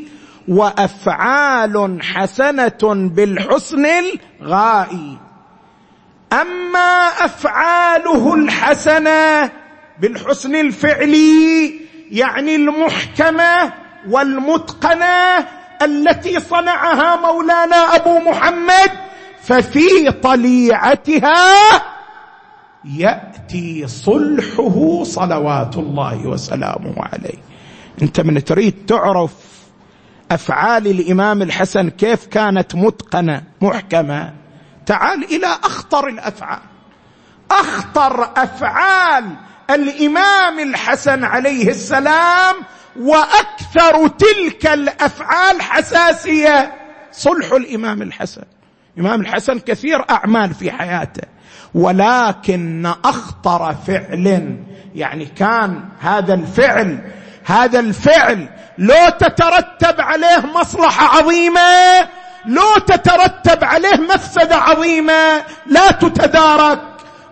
وأفعال 0.48 1.98
حسنة 2.02 3.10
بالحسن 3.14 3.86
الغائي. 3.86 5.18
أما 6.32 7.08
أفعاله 7.20 8.34
الحسنة 8.34 9.50
بالحسن 10.00 10.54
الفعلي 10.54 11.80
يعني 12.10 12.56
المحكمة 12.56 13.72
والمتقنة 14.10 15.46
التي 15.82 16.40
صنعها 16.40 17.16
مولانا 17.16 17.76
أبو 17.76 18.18
محمد 18.18 19.05
ففي 19.46 20.12
طليعتها 20.22 21.56
يأتي 22.84 23.88
صلحه 23.88 25.04
صلوات 25.04 25.76
الله 25.76 26.26
وسلامه 26.26 26.94
عليه. 26.98 27.38
انت 28.02 28.20
من 28.20 28.44
تريد 28.44 28.86
تعرف 28.86 29.32
أفعال 30.30 30.86
الإمام 30.86 31.42
الحسن 31.42 31.90
كيف 31.90 32.26
كانت 32.26 32.74
متقنة 32.74 33.42
محكمة؟ 33.60 34.32
تعال 34.86 35.24
إلى 35.24 35.46
أخطر 35.46 36.08
الأفعال. 36.08 36.62
أخطر 37.50 38.30
أفعال 38.36 39.24
الإمام 39.70 40.58
الحسن 40.58 41.24
عليه 41.24 41.68
السلام 41.68 42.54
وأكثر 43.00 44.08
تلك 44.08 44.66
الأفعال 44.66 45.62
حساسية 45.62 46.72
صلح 47.12 47.52
الإمام 47.52 48.02
الحسن. 48.02 48.42
الامام 48.96 49.20
الحسن 49.20 49.58
كثير 49.58 50.04
أعمال 50.10 50.54
في 50.54 50.70
حياته 50.70 51.22
ولكن 51.74 52.92
أخطر 53.04 53.74
فعل 53.86 54.56
يعني 54.94 55.26
كان 55.26 55.84
هذا 56.00 56.34
الفعل 56.34 56.98
هذا 57.44 57.80
الفعل 57.80 58.48
لو 58.78 59.08
تترتب 59.18 60.00
عليه 60.00 60.46
مصلحة 60.54 61.18
عظيمة 61.18 62.08
لو 62.46 62.78
تترتب 62.86 63.64
عليه 63.64 63.96
مفسدة 63.96 64.56
عظيمة 64.56 65.44
لا 65.66 65.90
تتدارك. 65.90 66.80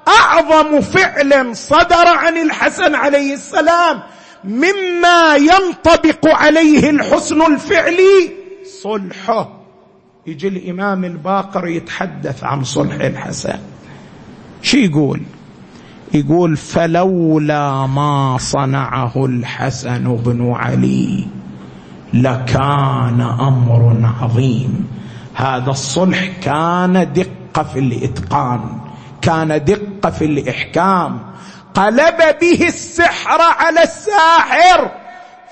أعظم 0.09 0.81
فعل 0.81 1.57
صدر 1.57 2.09
عن 2.09 2.37
الحسن 2.37 2.95
عليه 2.95 3.35
السلام 3.35 4.03
مما 4.45 5.37
ينطبق 5.37 6.27
عليه 6.27 6.91
الحسن 6.91 7.43
الفعلي 7.43 8.33
صلحه. 8.83 9.64
يجي 10.27 10.49
الإمام 10.49 11.05
الباقر 11.05 11.67
يتحدث 11.67 12.45
عن 12.45 12.65
صلح 12.65 12.95
الحسن. 12.95 13.59
شو 14.63 14.77
يقول؟ 14.77 15.23
يقول 16.15 16.57
فلولا 16.57 17.87
ما 17.87 18.37
صنعه 18.41 19.13
الحسن 19.27 20.17
بن 20.17 20.53
علي 20.53 21.27
لكان 22.15 23.21
أمر 23.21 24.13
عظيم. 24.21 24.89
هذا 25.35 25.71
الصلح 25.71 26.27
كان 26.43 27.13
دقة 27.13 27.63
في 27.63 27.79
الإتقان 27.79 28.61
كان 29.23 29.65
دقة 29.65 30.11
في 30.11 30.25
الإحكام. 30.25 31.19
قلب 31.75 32.17
به 32.41 32.67
السحر 32.67 33.41
على 33.41 33.83
الساحر 33.83 34.91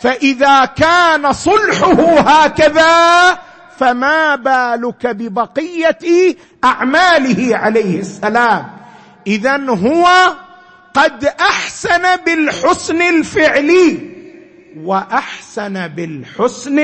فإذا 0.01 0.65
كان 0.65 1.33
صلحه 1.33 2.21
هكذا 2.21 3.39
فما 3.83 4.37
بالك 4.37 5.07
ببقية 5.07 6.37
أعماله 6.65 7.57
عليه 7.57 8.01
السلام. 8.01 8.67
اذا 9.27 9.71
هو 9.71 10.07
قد 10.95 11.25
أحسن 11.25 12.17
بالحسن 12.27 13.03
الفعلي 13.03 13.99
وأحسن 14.85 15.89
بالحسن 15.89 16.79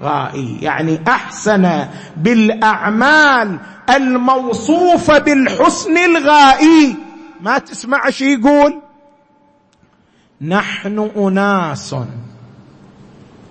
الغائي. 0.00 0.58
يعني 0.62 1.00
أحسن 1.08 1.86
بالأعمال 2.16 3.58
الموصوفه 3.90 5.18
بالحسن 5.18 5.98
الغائي. 5.98 6.96
ما 7.40 7.58
تسمع 7.58 8.10
شي 8.10 8.32
يقول؟ 8.34 8.80
نحن 10.40 11.10
أناس 11.16 11.94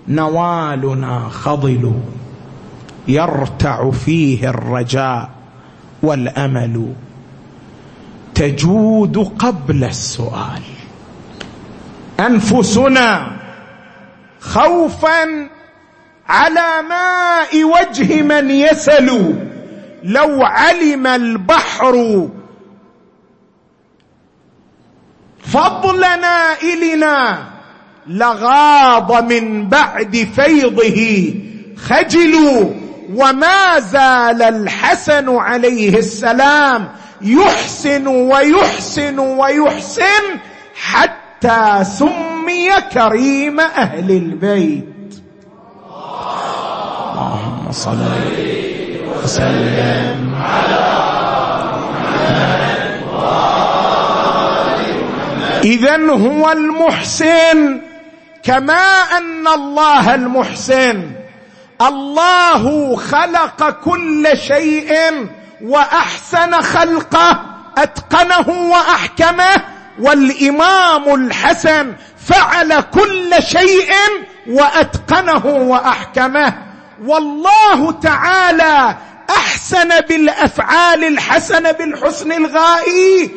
نوالنا 0.08 1.28
خضل 1.28 1.92
يرتع 3.10 3.90
فيه 3.90 4.50
الرجاء 4.50 5.30
والأمل 6.02 6.92
تجود 8.34 9.18
قبل 9.38 9.84
السؤال. 9.84 10.62
أنفسنا 12.20 13.36
خوفا 14.40 15.48
على 16.28 16.82
ماء 16.88 17.64
وجه 17.64 18.22
من 18.22 18.50
يسل. 18.50 19.34
لو 20.04 20.42
علم 20.42 21.06
البحر 21.06 22.28
فضلنا 25.44 26.52
النا 26.62 27.48
لغاض 28.06 29.32
من 29.32 29.68
بعد 29.68 30.28
فيضه 30.34 31.34
خجلوا. 31.76 32.79
وما 33.14 33.78
زال 33.78 34.42
الحسن 34.42 35.36
عليه 35.36 35.98
السلام 35.98 36.88
يحسن 37.22 38.06
ويحسن 38.06 39.18
ويحسن 39.18 40.24
حتى 40.74 41.84
سمي 41.84 42.70
كريم 42.92 43.60
أهل 43.60 44.10
البيت. 44.10 44.84
اللهم 47.10 47.72
صل 47.72 47.98
وسلم 49.24 50.34
على 50.34 50.90
اذا 55.64 55.96
هو 56.10 56.52
المحسن 56.52 57.80
كما 58.42 58.82
أن 59.18 59.48
الله 59.48 60.14
المحسن. 60.14 61.19
الله 61.80 62.96
خلق 62.96 63.70
كل 63.70 64.28
شيء 64.48 64.92
واحسن 65.64 66.60
خلقه 66.60 67.42
اتقنه 67.78 68.48
واحكمه 68.48 69.64
والامام 70.00 71.14
الحسن 71.14 71.92
فعل 72.26 72.80
كل 72.80 73.34
شيء 73.42 73.92
واتقنه 74.48 75.46
واحكمه 75.46 76.54
والله 77.04 77.92
تعالى 77.92 78.96
احسن 79.30 80.00
بالافعال 80.00 81.04
الحسنه 81.04 81.72
بالحسن 81.72 82.32
الغائي 82.32 83.30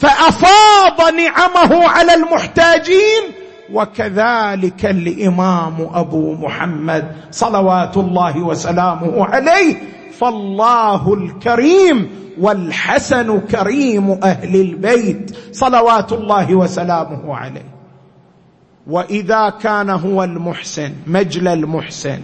فافاض 0.00 1.14
نعمه 1.14 1.88
على 1.88 2.14
المحتاجين 2.14 3.43
وكذلك 3.72 4.86
الإمام 4.86 5.88
أبو 5.94 6.34
محمد 6.34 7.12
صلوات 7.30 7.96
الله 7.96 8.38
وسلامه 8.38 9.24
عليه 9.24 9.76
فالله 10.20 11.14
الكريم 11.14 12.10
والحسن 12.40 13.40
كريم 13.40 14.10
أهل 14.10 14.60
البيت 14.60 15.36
صلوات 15.52 16.12
الله 16.12 16.54
وسلامه 16.54 17.36
عليه. 17.36 17.74
وإذا 18.86 19.50
كان 19.50 19.90
هو 19.90 20.24
المحسن 20.24 20.92
مجل 21.06 21.48
المحسن 21.48 22.20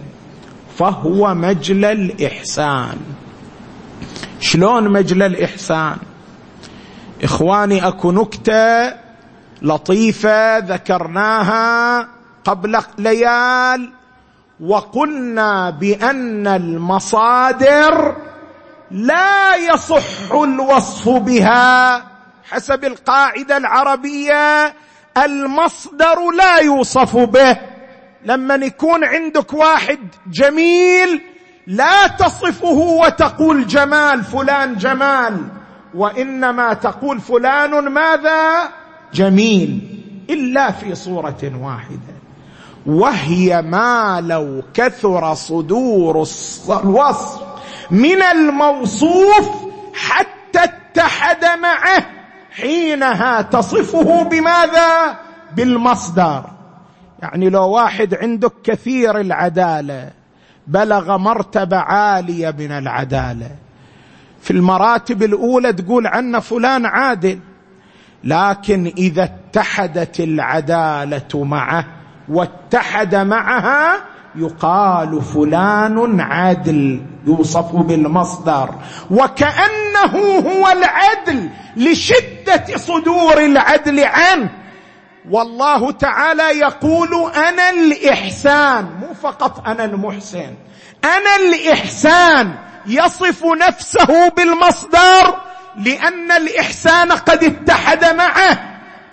فهو 0.77 1.33
مجل 1.33 1.85
الإحسان. 1.85 2.97
شلون 4.39 4.89
مجل 4.89 5.23
الإحسان؟ 5.23 5.97
إخواني 7.23 7.87
أكو 7.87 8.11
نكتة 8.11 8.93
لطيفة 9.61 10.57
ذكرناها 10.57 12.07
قبل 12.43 12.79
ليال 12.97 13.93
وقلنا 14.59 15.69
بأن 15.69 16.47
المصادر 16.47 18.15
لا 18.91 19.55
يصح 19.55 20.31
الوصف 20.33 21.09
بها 21.09 22.03
حسب 22.49 22.83
القاعدة 22.85 23.57
العربية. 23.57 24.73
المصدر 25.17 26.31
لا 26.37 26.57
يوصف 26.57 27.17
به. 27.17 27.57
لما 28.25 28.55
يكون 28.55 29.03
عندك 29.03 29.53
واحد 29.53 29.99
جميل 30.31 31.21
لا 31.67 32.07
تصفه 32.07 32.67
وتقول 32.73 33.67
جمال 33.67 34.23
فلان 34.23 34.75
جمال 34.75 35.47
وإنما 35.93 36.73
تقول 36.73 37.19
فلان 37.21 37.87
ماذا؟ 37.87 38.69
جميل 39.13 39.79
إلا 40.29 40.71
في 40.71 40.95
صورة 40.95 41.51
واحدة. 41.61 42.21
وهي 42.85 43.61
ما 43.61 44.21
لو 44.21 44.63
كثر 44.73 45.33
صدور 45.33 46.27
الوصف 46.69 47.41
من 47.91 48.21
الموصوف 48.21 49.49
حتى 49.93 50.63
اتحد 50.63 51.45
معه 51.59 52.05
حينها 52.51 53.41
تصفه 53.41 54.23
بماذا؟ 54.23 55.19
بالمصدر. 55.55 56.43
يعني 57.21 57.49
لو 57.49 57.69
واحد 57.69 58.15
عندك 58.15 58.53
كثير 58.63 59.19
العدالة 59.19 60.11
بلغ 60.67 61.17
مرتبة 61.17 61.77
عالية 61.77 62.55
من 62.59 62.71
العدالة. 62.71 63.49
في 64.41 64.51
المراتب 64.51 65.23
الأولى 65.23 65.73
تقول 65.73 66.07
عنه 66.07 66.39
فلان 66.39 66.85
عادل 66.85 67.39
لكن 68.23 68.93
إذا 68.97 69.23
اتحدت 69.23 70.19
العدالة 70.19 71.43
معه 71.43 71.85
واتحد 72.29 73.15
معها 73.15 73.97
يقال 74.35 75.21
فلان 75.21 76.21
عدل 76.21 77.01
يوصف 77.27 77.75
بالمصدر. 77.75 78.69
وكأنه 79.11 80.39
هو 80.47 80.67
العدل 80.67 81.49
لشدة 81.77 82.77
صدور 82.77 83.37
العدل 83.37 84.03
عنه. 84.03 84.49
والله 85.29 85.91
تعالى 85.91 86.43
يقول 86.43 87.31
أنا 87.35 87.69
الإحسان 87.69 88.85
مو 88.99 89.13
فقط 89.13 89.67
أنا 89.67 89.85
المحسن 89.85 90.53
أنا 91.03 91.35
الإحسان 91.35 92.53
يصف 92.87 93.45
نفسه 93.67 94.29
بالمصدر 94.29 95.35
لأن 95.77 96.31
الإحسان 96.31 97.11
قد 97.11 97.43
اتحد 97.43 98.05
معه. 98.05 98.59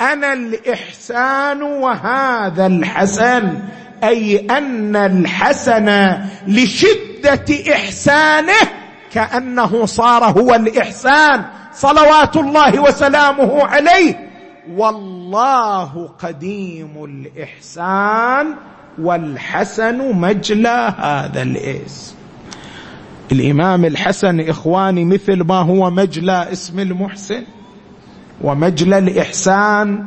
أنا 0.00 0.32
الإحسان 0.32 1.62
وهذا 1.62 2.66
الحسن 2.66 3.58
أي 4.04 4.46
أن 4.50 4.96
الحسن 4.96 6.18
لشدة 6.46 7.74
إحسانه 7.74 8.68
كأنه 9.12 9.86
صار 9.86 10.24
هو 10.24 10.54
الإحسان 10.54 11.44
صلوات 11.72 12.36
الله 12.36 12.78
وسلامه 12.82 13.66
عليه. 13.66 14.28
والله 14.76 16.10
قديم 16.22 17.04
الإحسان 17.04 18.54
والحسن 18.98 19.98
مجلى 19.98 20.94
هذا 20.98 21.42
الاسم. 21.42 22.17
الإمام 23.32 23.84
الحسن 23.84 24.40
إخواني 24.40 25.04
مثل 25.04 25.44
ما 25.44 25.54
هو 25.54 25.90
مجلى 25.90 26.52
اسم 26.52 26.78
المحسن 26.80 27.44
ومجلى 28.40 28.98
الإحسان 28.98 30.06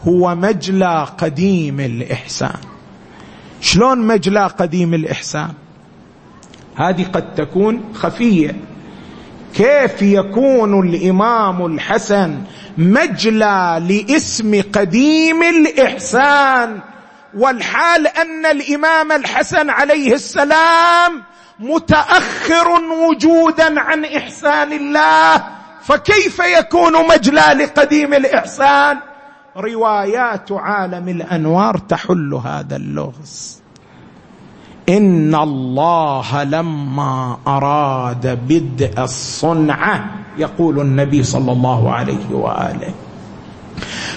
هو 0.00 0.34
مجلى 0.34 1.06
قديم 1.18 1.80
الإحسان. 1.80 2.56
شلون 3.60 3.98
مجلى 3.98 4.46
قديم 4.46 4.94
الإحسان؟ 4.94 5.50
هذه 6.76 7.04
قد 7.12 7.34
تكون 7.34 7.80
خفية. 7.94 8.56
كيف 9.54 10.02
يكون 10.02 10.88
الإمام 10.88 11.66
الحسن 11.66 12.38
مجلى 12.78 13.82
لاسم 13.88 14.62
قديم 14.72 15.42
الإحسان 15.42 16.80
والحال 17.36 18.06
أن 18.06 18.46
الإمام 18.46 19.12
الحسن 19.12 19.70
عليه 19.70 20.14
السلام 20.14 21.22
متأخر 21.58 22.68
وجودا 23.10 23.80
عن 23.80 24.04
إحسان 24.04 24.72
الله 24.72 25.44
فكيف 25.82 26.38
يكون 26.58 27.08
مجلى 27.08 27.64
لقديم 27.64 28.14
الإحسان؟ 28.14 28.98
روايات 29.56 30.52
عالم 30.52 31.08
الأنوار 31.08 31.78
تحل 31.78 32.34
هذا 32.44 32.76
اللغز. 32.76 33.62
إن 34.88 35.34
الله 35.34 36.44
لما 36.44 37.38
أراد 37.46 38.38
بدء 38.48 39.02
الصنعه 39.02 40.04
يقول 40.38 40.80
النبي 40.80 41.22
صلى 41.22 41.52
الله 41.52 41.92
عليه 41.94 42.30
وآله 42.30 42.94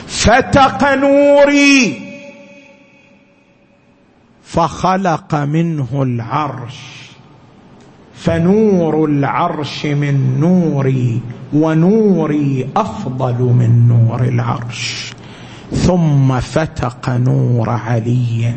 فتق 0.08 0.94
نوري 0.94 2.08
فخلق 4.44 5.36
منه 5.36 5.88
العرش. 5.94 6.97
فنور 8.18 9.06
العرش 9.06 9.86
من 9.86 10.40
نوري 10.40 11.22
ونوري 11.54 12.70
أفضل 12.78 13.42
من 13.42 13.88
نور 13.88 14.24
العرش. 14.24 15.14
ثم 15.72 16.40
فتق 16.40 17.10
نور 17.10 17.70
علي 17.70 18.54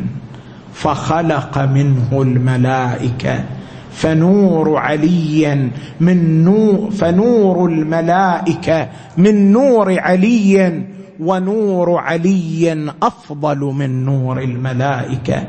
فخلق 0.73 1.57
منه 1.57 2.21
الملائكة. 2.21 3.43
فنور 3.91 4.77
علي 4.77 5.69
من 5.99 6.43
نور 6.43 6.91
فنور 6.91 7.69
الملائكة 7.69 8.87
من 9.17 9.51
نور 9.51 9.99
علي 9.99 10.81
ونور 11.19 11.97
علي 11.97 12.91
أفضل 13.03 13.57
من 13.59 14.05
نور 14.05 14.41
الملائكة. 14.41 15.43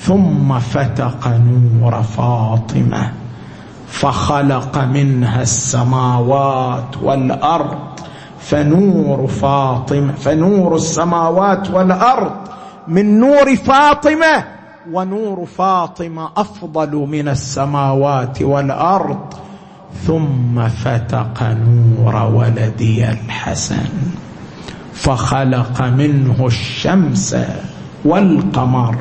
ثم 0.00 0.58
فتق 0.58 1.28
نور 1.28 2.02
فاطمة. 2.02 3.25
فخلق 3.88 4.78
منها 4.78 5.42
السماوات 5.42 6.96
والأرض 7.02 7.78
فنور 8.40 9.26
فاطمة 9.26 10.12
فنور 10.12 10.76
السماوات 10.76 11.70
والأرض 11.70 12.32
من 12.88 13.20
نور 13.20 13.56
فاطمة 13.56 14.44
ونور 14.92 15.46
فاطمة 15.46 16.30
أفضل 16.36 16.94
من 16.94 17.28
السماوات 17.28 18.42
والأرض. 18.42 19.18
ثم 20.06 20.68
فتق 20.68 21.42
نور 21.42 22.16
ولدي 22.16 23.10
الحسن 23.10 23.88
فخلق 24.92 25.82
منه 25.82 26.46
الشمس. 26.46 27.36
والقمر 28.06 28.96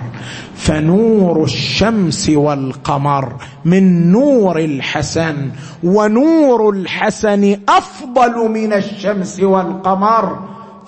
فنور 0.56 1.44
الشمس 1.44 2.30
والقمر 2.30 3.34
من 3.66 4.12
نور 4.12 4.60
الحسن 4.60 5.36
ونور 5.84 6.70
الحسن 6.70 7.58
أفضل 7.70 8.50
من 8.50 8.74
الشمس 8.74 9.40
والقمر. 9.40 10.40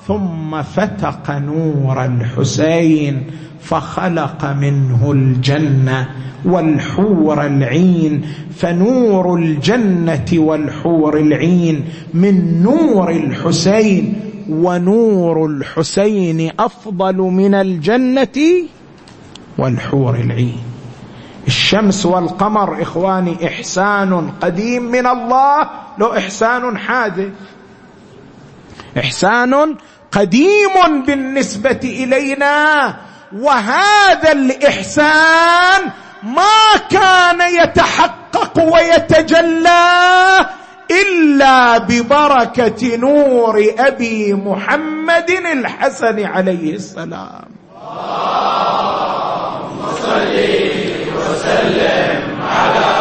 ثم 0.07 0.61
فتق 0.61 1.32
نور 1.32 2.05
الحسين 2.05 3.24
فخلق 3.61 4.45
منه 4.45 5.11
الجنة 5.11 6.07
والحور 6.45 7.45
العين. 7.45 8.22
فنور 8.57 9.36
الجنة 9.36 10.26
والحور 10.34 11.18
العين 11.18 11.86
من 12.13 12.63
نور 12.63 13.11
الحسين 13.11 14.26
ونور 14.50 15.45
الحسين 15.45 16.52
أفضل 16.60 17.16
من 17.16 17.56
الجنة 17.56 18.68
والحور 19.58 20.16
العين. 20.16 20.64
الشمس 21.48 22.06
والقمر 22.06 22.82
إخواني 22.82 23.48
إحسان 23.48 24.32
قديم 24.41 24.84
من 24.84 25.08
الله. 25.08 25.70
لو 25.98 26.18
إحسان 26.18 26.78
حادث 26.78 27.34
إحسان 28.98 29.76
قديم 30.12 31.04
بالنسبة 31.06 31.80
إلينا. 31.84 32.95
وهذا 33.36 34.32
الإحسان 34.32 35.82
ما 36.24 36.78
كان 36.89 37.41
يتحقق 37.64 38.74
ويتجلى. 38.74 40.50
إلا 40.91 41.77
ببركة 41.77 42.97
نور 42.97 43.65
أبي 43.79 44.33
محمد 44.33 45.29
الحسن 45.29 46.25
عليه 46.25 46.75
السلام. 46.75 47.47
اللهم 47.77 49.81
صل 50.01 50.35
وسلم 51.17 52.41
على 52.41 52.97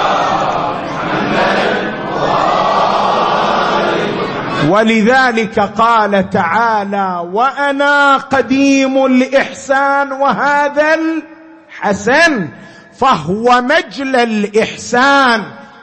ولذلك 4.70 5.60
قال 5.60 6.30
تعالى 6.30 7.28
وأنا 7.32 8.16
قديم 8.16 9.06
الإحسان 9.06 10.12
وهذا 10.12 10.94
الحسن 10.94 12.48
فهو 12.98 13.62
مجلى 13.62 14.22
الإحسان. 14.22 15.42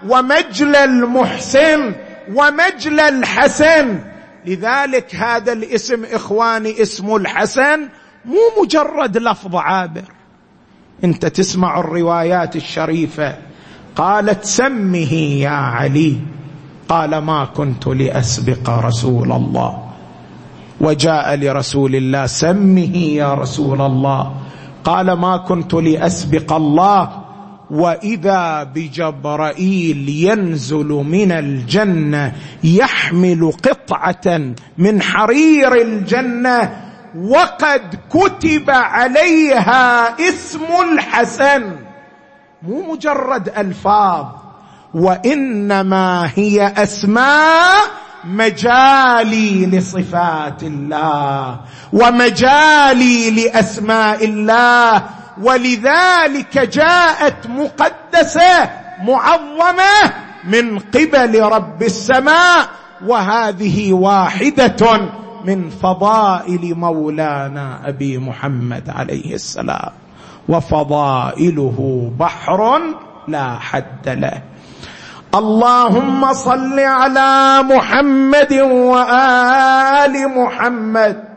ومجلى 0.10 0.84
المحسن 0.84 1.96
ومجلى 2.36 3.10
الحسن. 3.10 4.00
لذلك 4.46 5.16
هذا 5.16 5.54
الاسم 5.54 6.06
إخواني 6.06 6.82
اسم 6.82 7.16
الحسن 7.16 7.80
مو 8.26 8.64
مجرد 8.64 9.18
لفظ 9.18 9.56
عابر. 9.56 10.04
انت 11.04 11.26
تسمع 11.26 11.80
الروايات 11.80 12.56
الشريفة. 12.56 13.38
قالت 13.96 14.44
سمه 14.46 15.14
يا 15.14 15.50
علي. 15.50 16.18
قال 16.90 17.18
ما 17.18 17.46
كنت 17.46 17.88
لأسبق 17.88 18.70
رسول 18.70 19.32
الله. 19.32 19.90
وجاء 20.82 21.36
لرسول 21.36 21.96
الله 21.96 22.26
سمه 22.26 22.98
يا 22.98 23.34
رسول 23.34 23.82
الله. 23.82 24.36
قال 24.84 25.12
ما 25.12 25.38
كنت 25.38 25.74
لأسبق 25.74 26.54
الله. 26.54 27.23
واذا 27.72 28.64
بجبرائيل 28.64 30.10
ينزل 30.10 30.88
من 30.88 31.32
الجنه 31.32 32.34
يحمل 32.64 33.52
قطعه 33.52 34.54
من 34.78 35.02
حرير 35.02 35.82
الجنه 35.82 36.84
وقد 37.18 38.00
كتب 38.10 38.70
عليها 38.70 40.16
اسم 40.30 40.66
الحسن 40.94 41.64
مو 42.64 42.94
مجرد 42.94 43.50
ألفاظ 43.58 44.26
وإنما 44.94 46.30
هي 46.36 46.74
أسماء 46.78 47.78
مجالي 48.26 49.66
لصفات 49.66 50.64
الله 50.64 51.60
ومجالي 51.94 53.32
لأسماء 53.32 54.26
الله 54.26 55.04
ولذلك 55.42 56.58
جاءت 56.58 57.48
مقدسة 57.48 58.70
معظمة 59.04 60.14
من 60.44 60.80
قبل 60.80 61.42
رب 61.42 61.84
السماء 61.84 62.68
وهذه 63.08 63.94
واحدة 63.94 65.10
من 65.46 65.70
فضائل 65.70 66.76
مولانا 66.76 67.80
أبي 67.88 68.18
محمد 68.18 68.90
عليه 68.90 69.34
السلام 69.34 69.92
وفضائله 70.50 72.12
بحر 72.20 72.80
لا 73.28 73.60
حد 73.60 74.10
له. 74.10 74.42
اللهم 75.36 76.34
صل 76.34 76.80
على 76.80 77.64
محمد 77.64 78.54
وآل 78.54 80.28
محمد. 80.38 81.33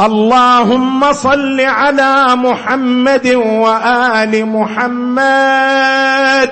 اللهم 0.00 1.12
صل 1.12 1.60
على 1.60 2.36
محمد 2.36 3.26
وآل 3.34 4.46
محمد 4.46 6.50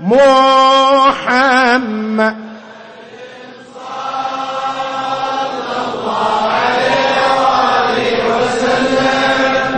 محمد. 0.00 1.26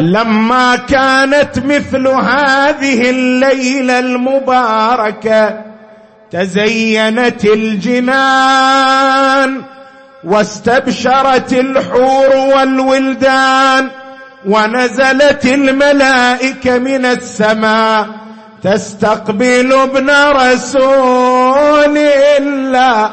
لما 0.00 0.76
كانت 0.76 1.59
مثل 1.64 2.09
هذه 2.09 3.11
الليلة 3.11 3.98
المباركة 3.98 5.61
تزينت 6.30 7.44
الجنان. 7.44 8.98
واستبشرت 10.25 11.53
الحور 11.53 12.37
والولدان 12.37 13.91
ونزلت 14.47 15.45
الملائكة 15.45 16.79
من 16.79 17.05
السماء 17.05 18.07
تستقبل 18.62 19.73
ابن 19.73 20.11
رسول 20.33 21.99
الله. 21.99 23.11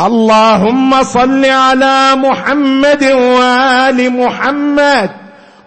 اللهم 0.00 1.02
صل 1.02 1.44
على 1.44 2.14
محمد 2.14 3.04
وآل 3.04 4.10
محمد. 4.12 5.10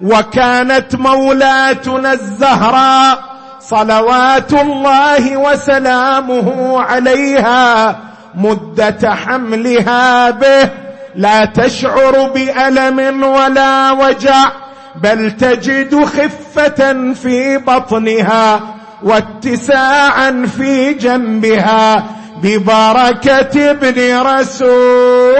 وكانت 0.01 0.95
مولاتنا 0.95 2.13
الزهراء 2.13 3.32
صلوات 3.69 4.53
الله 4.53 5.37
وسلامه 5.37 6.81
عليها 6.81 7.95
مدة 8.35 9.15
حملها 9.15 10.29
به. 10.31 10.69
لا 11.15 11.45
تشعر 11.45 12.29
بألم 12.29 13.23
ولا 13.23 13.91
وجع 13.91 14.51
بل 14.95 15.31
تجد 15.31 16.05
خفة 16.05 17.13
في 17.13 17.57
بطنها 17.57 18.61
واتساعا 19.03 20.47
في 20.57 20.93
جنبها 20.93 22.03
ببركة 22.43 23.71
ابن 23.71 24.17
رسول. 24.17 25.37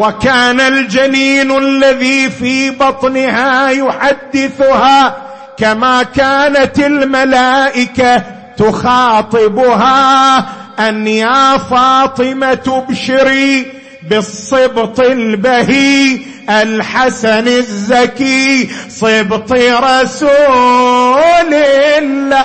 وكان 0.00 0.60
الجنين 0.60 1.58
الذي 1.58 2.30
في 2.30 2.70
بطنها 2.70 3.70
يحدثها 3.70 5.16
كما 5.58 6.02
كانت 6.02 6.78
الملائكة 6.78 8.22
تخاطبها 8.56 10.38
أن 10.78 11.06
يا 11.06 11.58
فاطمة 11.58 12.84
ابشري 12.88 13.72
بالصبط 14.08 15.00
البهي 15.00 16.18
الحسن 16.50 17.48
الزكي 17.48 18.68
صبط 18.88 19.52
رسول 19.52 20.30
الله. 21.98 22.44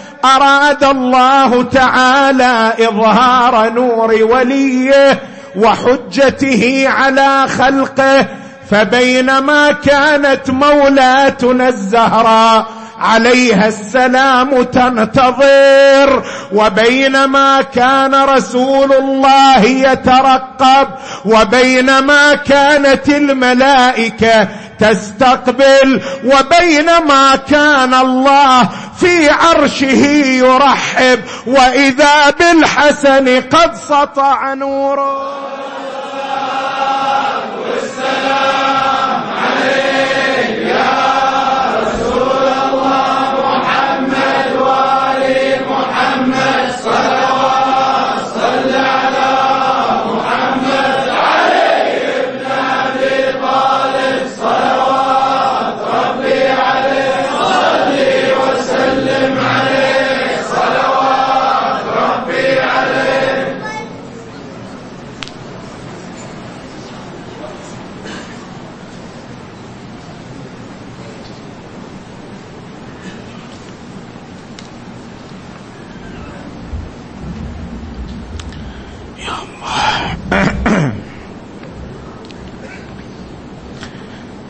أراد 0.25 0.83
الله 0.83 1.63
تعالى 1.63 2.73
إظهار 2.79 3.69
نور 3.69 4.23
وليه 4.23 5.19
وحجته 5.55 6.85
على 6.87 7.47
خلقه 7.47 8.25
فبينما 8.71 9.71
كانت 9.71 10.49
مولاتنا 10.49 11.67
الزهراء 11.67 12.65
عليها 13.01 13.67
السلام 13.67 14.63
تنتظر 14.63 16.23
وبينما 16.53 17.61
كان 17.61 18.15
رسول 18.15 18.93
الله 18.93 19.63
يترقب 19.63 20.87
وبينما 21.25 22.35
كانت 22.35 23.09
الملائكة 23.09 24.47
تستقبل 24.81 26.01
وبينما 26.25 27.35
كان 27.35 27.93
الله 27.93 28.69
في 28.99 29.29
عرشه 29.29 30.05
يرحب 30.25 31.19
وإذا 31.47 32.29
بالحسن 32.29 33.41
قد 33.41 33.75
سطع 33.75 34.53
نوره. 34.53 35.41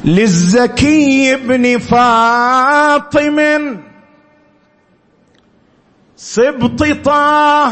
للزكي 0.05 1.35
بن 1.35 1.79
فاطم 1.79 3.39
سبط 6.15 6.83
طه. 7.05 7.71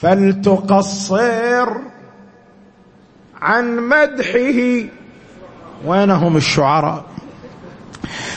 فلتقصر 0.00 1.85
عن 3.42 3.76
مدحه 3.76 4.88
وينهم 5.84 6.36
الشعراء. 6.36 7.04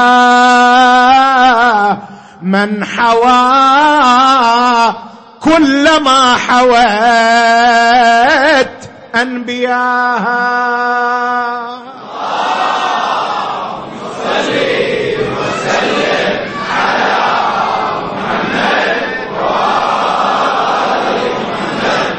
من 2.42 2.84
حوى 2.84 3.50
كل 5.40 6.00
ما 6.00 6.34
حوت 6.34 6.70
أنبياها. 9.14 10.60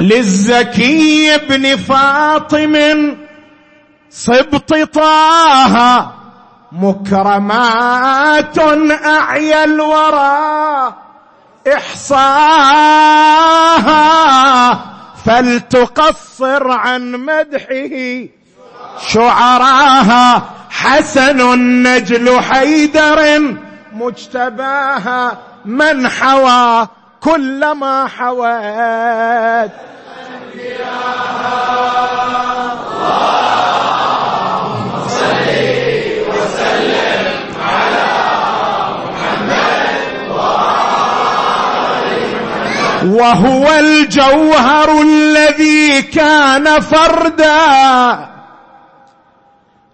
للزكي 0.02 1.38
بن 1.38 1.76
فاطم 1.76 2.76
صبط 4.10 4.74
طه 4.74 6.12
مكرمات 6.72 8.58
أعيا 9.06 9.64
الورى 9.64 10.94
إحصاها 13.82 14.80
فلتقصر 15.26 16.72
عن 16.72 17.12
مدحه 17.12 18.28
شعراها 19.08 20.44
حسن 20.70 21.42
النجل 21.54 22.40
حيدر 22.40 23.42
مجتباها 23.94 25.38
من 25.66 26.08
حوى 26.08 26.88
كل 27.22 27.72
ما 27.72 28.08
حوت 28.08 29.91
وهو 43.06 43.70
الجوهر 43.80 45.02
الذي 45.02 46.02
كان 46.02 46.80
فردا. 46.80 48.30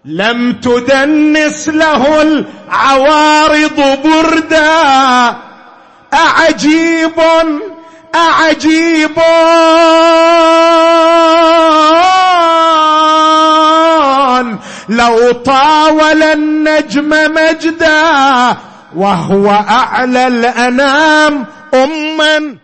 لم 0.04 0.52
تدنس 0.52 1.68
له 1.68 2.22
العوارض 2.22 3.98
بردا. 4.04 5.36
أعجيب 6.14 7.20
أعجيب. 8.18 9.18
لو 14.88 15.32
طاول 15.32 16.22
النجم 16.22 17.10
مجدا 17.10 18.56
وهو 18.96 19.50
أعلى 19.50 20.26
الأنام 20.26 21.46
أما 21.74 22.56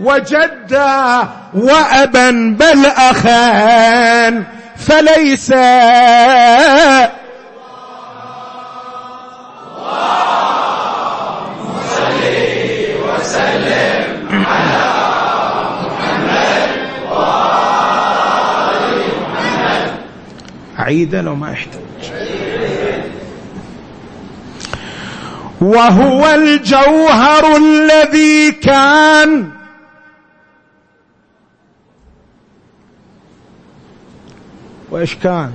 وجدا 0.00 1.28
وأبا 1.54 2.56
بل 2.58 2.86
أخان 2.86 4.44
فليس 4.76 5.52
عيدا 20.82 21.22
لو 21.22 21.34
ما 21.34 21.52
يحتاج 21.52 21.82
وهو 25.60 26.26
الجوهر 26.26 27.56
الذي 27.56 28.52
كان 28.52 29.50
وإيش 34.90 35.14
كان؟ 35.14 35.52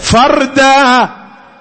فردا 0.00 1.08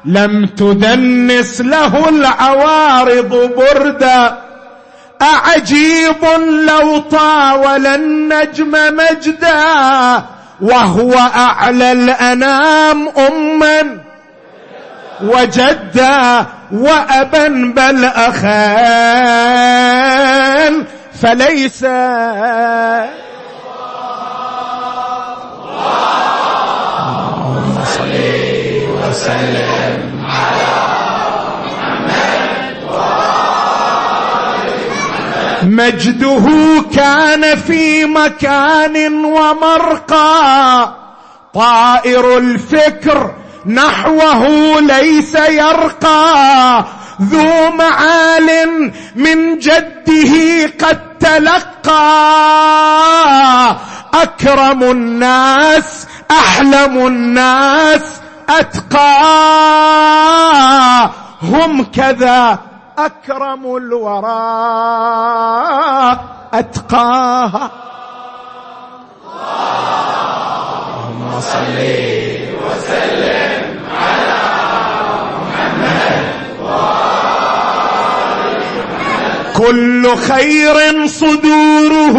لم 0.05 0.45
تدنس 0.45 1.61
له 1.61 2.09
العوارض 2.09 3.51
بردا. 3.57 4.37
أعجيب 5.21 6.23
لو 6.67 6.97
طاول 6.97 7.87
النجم 7.87 8.71
مجدا. 8.71 10.23
وهو 10.61 11.13
أعلى 11.35 11.91
الأنام 11.91 13.09
أما 13.09 13.97
وجدا 15.23 16.45
وأبا 16.71 17.47
بل 17.75 18.05
أخان 18.05 19.39
فليس 21.21 21.85
وسلم 29.09 30.25
على 30.25 30.78
مجده 35.69 36.45
كان 36.95 37.55
في 37.55 38.05
مكان 38.05 39.25
ومرقى. 39.25 40.95
طائر 41.53 42.37
الفكر 42.37 43.35
نحوه 43.65 44.79
ليس 44.79 45.35
يرقى. 45.35 46.85
ذو 47.21 47.71
معال 47.71 48.91
من 49.15 49.59
جده 49.59 50.65
قد 50.87 51.17
تلقى. 51.19 51.89
أكرم 54.13 54.83
الناس 54.83 56.07
أحلم 56.31 57.07
الناس 57.07 58.01
أتقى. 58.49 59.09
هم 61.43 61.83
كذا 61.83 62.68
أكرم 63.05 63.75
الورى 63.75 64.29
اتقاها 66.53 67.71
اللهم 71.09 71.39
صل 71.41 71.77
وسلم 72.65 73.61
على 74.01 74.41
محمد. 75.41 76.25
كل 79.57 80.03
خير 80.15 81.07
صدوره 81.07 82.17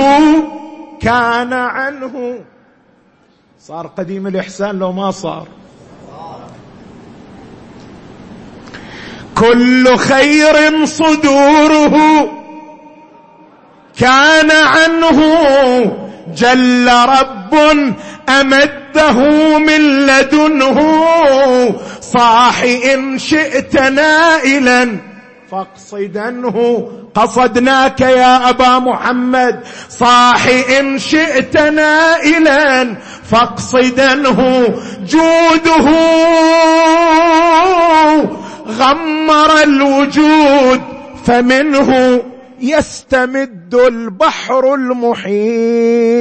كان 1.01 1.53
عنه. 1.53 2.41
صار 3.61 3.87
قديم 3.87 4.27
الإحسان 4.27 4.79
لو 4.79 4.93
ما 4.93 5.11
صار. 5.11 5.49
كل 9.41 9.97
خير 9.97 10.85
صدوره 10.85 11.97
كان 13.99 14.51
عنه 14.51 15.21
جل 16.37 16.91
رب 16.91 17.55
أمده 18.29 19.59
من 19.59 20.07
لدنه 20.07 20.81
صاح 22.01 22.63
إن 22.63 23.19
شئت 23.19 23.77
نائلا. 23.77 24.97
فاقصدنه. 25.51 26.89
قصدناك 27.15 28.01
يا 28.01 28.49
أبا 28.49 28.79
محمد. 28.79 29.61
صاح 29.89 30.47
إن 30.81 30.99
شئت 30.99 31.57
نائلا. 31.57 32.97
فاقصدنه. 33.31 34.69
جوده. 35.07 35.87
غمر 38.79 39.63
الوجود 39.63 40.81
فمنه 41.25 42.23
يستمد 42.61 43.75
البحر 43.75 44.75
المحيط 44.75 46.17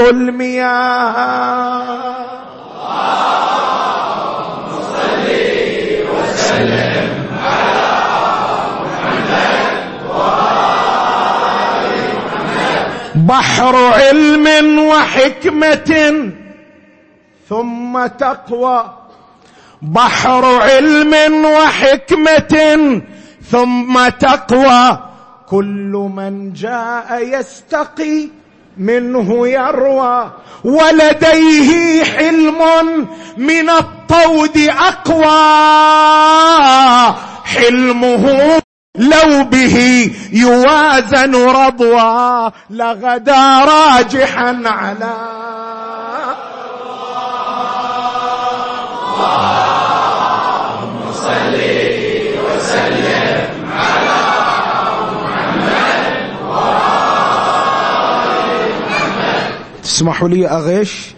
المياه. 0.00 1.84
وسلم 6.12 7.08
على 7.44 7.88
محمد 8.80 9.34
بحر 13.14 13.76
علم 13.76 14.78
وحكمة 14.78 15.90
ثم 17.48 18.06
تقوى 18.06 19.03
بحر 19.82 20.44
علم 20.44 21.44
وحكمة 21.44 23.00
ثم 23.50 24.08
تقوى. 24.08 24.98
كل 25.48 26.10
من 26.16 26.52
جاء 26.52 27.38
يستقي 27.38 28.28
منه 28.78 29.48
يروى. 29.48 30.30
ولديه 30.64 32.04
حلم 32.04 32.58
من 33.36 33.70
الطود 33.70 34.70
أقوى. 34.78 35.24
حلمه 37.44 38.62
لو 38.96 39.44
به 39.44 40.10
يوازن 40.32 41.34
رضوى. 41.34 42.52
لغدا 42.70 43.64
راجحا 43.64 44.62
على 44.66 45.43
تسمحوا 59.94 60.28
لي 60.28 60.48
أغش. 60.48 61.14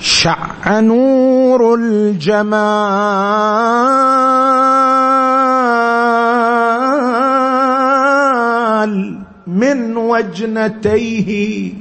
شع 0.00 0.80
نور 0.80 1.74
الجمال 1.74 2.52
من 9.46 9.96
وجنتيه. 9.96 11.72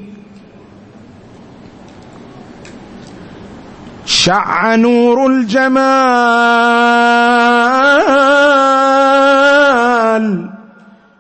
شع 4.05 4.75
نور 4.75 5.27
الجمال 5.27 6.71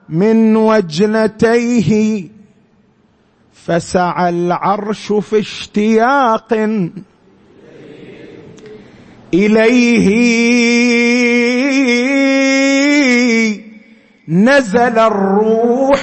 من 0.09 0.55
وجنتيه 0.55 2.23
فسعى 3.53 4.29
العرش 4.29 5.13
في 5.13 5.39
اشتياق 5.39 6.53
إليه. 9.33 10.11
نزل 14.27 14.99
الروح 14.99 16.01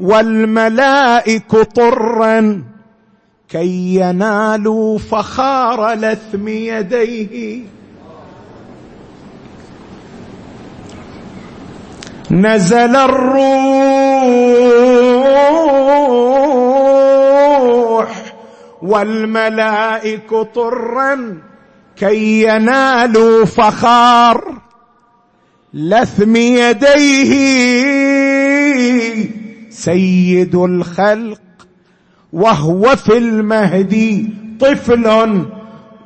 والملائك 0.00 1.50
طرا 1.50 2.64
كي 3.48 3.94
ينالوا 3.94 4.98
فخار 4.98 5.94
لثم 5.94 6.48
يديه. 6.48 7.62
نزل 12.30 12.96
الروح 12.96 13.50
والملائك 18.82 20.30
طرا 20.54 21.38
كي 21.96 22.42
ينالوا 22.42 23.44
فخار 23.44 24.44
لثم 25.74 26.36
يديه 26.36 27.30
سيد 29.70 30.54
الخلق 30.54 31.40
وهو 32.32 32.96
في 32.96 33.18
المهدي 33.18 34.28
طفل 34.60 35.44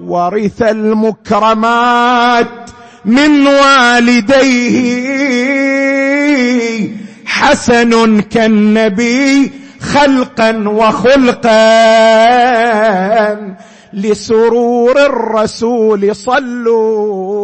ورث 0.01 0.62
المكرمات 0.62 2.49
من 3.05 3.47
والديه. 3.47 5.05
حسن 7.26 8.20
كالنبي 8.20 9.53
خلقا 9.80 10.68
وخلقا 10.68 11.55
لسرور 13.92 15.07
الرسول 15.07 16.16
صلوا 16.16 17.43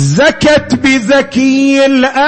زكت 0.00 0.74
بزكي 0.74 1.86
الآل. 1.86 2.20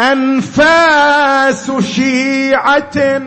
أنفاس 0.00 1.70
شيعة. 1.70 3.22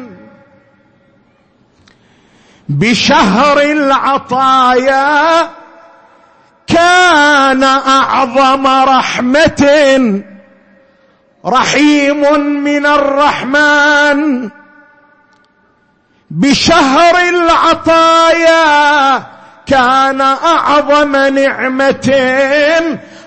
بشهر 2.69 3.61
العطايا 3.61 5.49
كان 6.67 7.63
أعظم 7.63 8.67
رحمة. 8.67 10.21
رحيم 11.45 12.39
من 12.63 12.85
الرحمن. 12.85 14.49
بشهر 16.31 17.29
العطايا 17.29 19.23
كان 19.65 20.21
أعظم 20.21 21.15
نعمة 21.15 22.13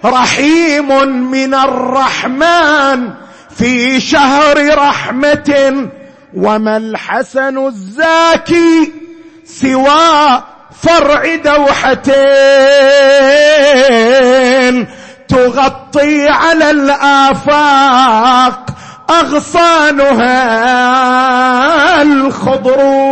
رحيم 0.04 1.08
من 1.30 1.54
الرحمن 1.54 3.10
في 3.58 4.00
شهر 4.00 4.78
رحمة. 4.78 5.88
وما 6.36 6.76
الحسن 6.76 7.66
الزاكي 7.66 8.92
سوى 9.44 10.42
فرع 10.82 11.34
دوحتين 11.34 12.12
تغطي 15.28 16.28
على 16.28 16.70
الآفاق 16.70 18.71
أغصانها 19.20 20.42
الخضر. 22.02 23.02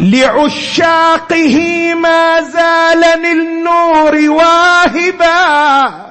لعشاقه 0.00 1.58
ما 1.94 2.40
زال 2.40 3.22
للنور 3.22 4.30
واهبا. 4.30 6.08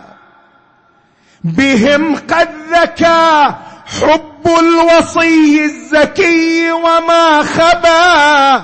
بهم 1.43 2.15
قد 2.15 2.49
ذكى 2.71 3.55
حب 3.87 4.47
الوصي 4.59 5.65
الزكي 5.65 6.71
وما 6.71 7.43
خبا 7.43 8.61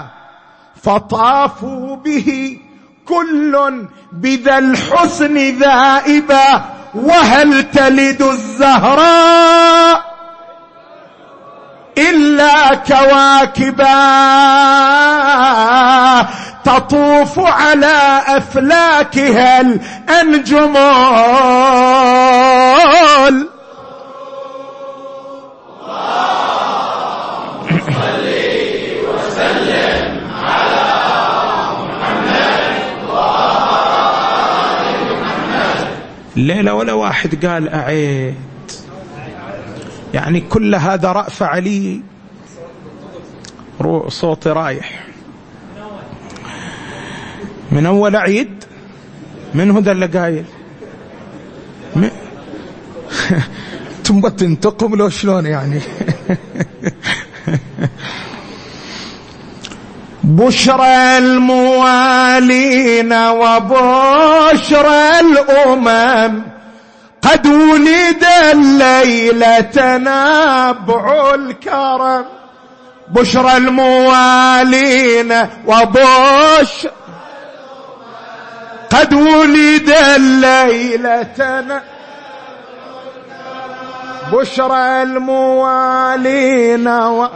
فطافوا 0.84 1.96
به 1.96 2.60
كل 3.06 3.86
بذا 4.12 4.58
الحسن 4.58 5.58
ذائبا 5.60 6.66
وهل 6.96 7.72
تلد 7.72 8.22
الزهراء 8.22 10.14
إلا 11.98 12.76
كواكبا؟ 12.76 13.94
تطوف 16.66 17.40
على 17.40 18.22
أفلاكها 18.28 19.62
الانجمول 19.62 20.84
الليلة 36.38 36.74
ولا 36.74 36.94
واحد 36.94 37.46
قال 37.46 37.70
أعيد. 37.70 38.36
يعني 40.14 40.42
كل 40.42 40.76
هذا 40.76 41.12
رأف 41.12 41.44
علي. 41.44 42.02
صوتي 44.08 44.50
رايح. 44.50 45.04
من 47.72 47.86
أول 47.86 48.16
عيد 48.16 48.64
من 49.54 49.72
هو 49.72 49.80
اللي 49.80 50.06
قايل؟ 50.06 50.46
تبغى 54.04 54.32
تنتقم 54.32 54.96
لو 54.96 55.10
شلون 55.10 55.46
يعني؟ 55.46 55.82
بشرى 60.24 61.18
الموالين 61.18 63.14
وبشرى 63.14 65.20
الأمم 65.20 66.42
قد 67.22 67.48
ولد 67.48 68.26
الليلة 68.52 69.98
نبع 69.98 71.34
الكرم. 71.36 72.26
بشرى 73.10 73.58
الموالين 73.58 75.48
وبش 75.68 76.88
قد 78.92 79.14
ولد 79.14 79.90
الليلة 80.16 81.82
بشرى 84.34 85.04
الموالين 85.04 86.88
و... 86.88 87.28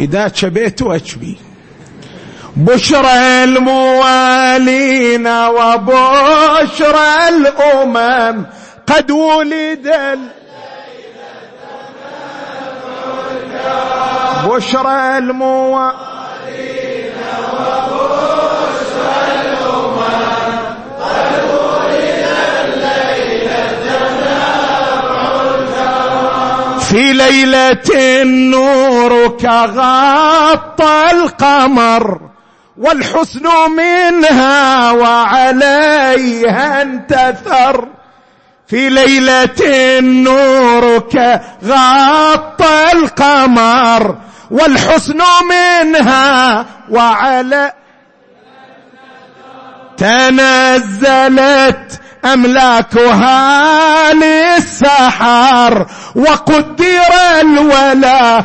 إذا 0.00 0.28
شبيت 0.34 0.82
أشبي 0.82 1.36
بشرى 2.56 3.44
الموالين 3.44 5.26
وبشرى 5.26 7.28
الأمم 7.28 8.46
قد 8.86 9.10
ولد 9.10 10.18
بشرى 14.46 15.18
الموالين 15.18 16.15
في 26.80 27.12
ليلة 27.12 28.22
نورك 28.24 29.44
غطى 29.44 31.10
القمر 31.12 32.20
والحسن 32.78 33.46
منها 33.76 34.90
وعليها 34.92 36.82
انتثر. 36.82 37.88
في 38.66 38.88
ليلة 38.88 40.00
نورك 40.00 41.40
غطى 41.64 42.92
القمر 42.92 44.16
والحسن 44.50 45.18
منها 45.50 46.66
وعلى 46.90 47.72
تنزلت 49.96 52.00
أملاكها 52.24 54.12
للسحر 54.12 55.86
وقدر 56.14 57.12
الولاء 57.40 58.44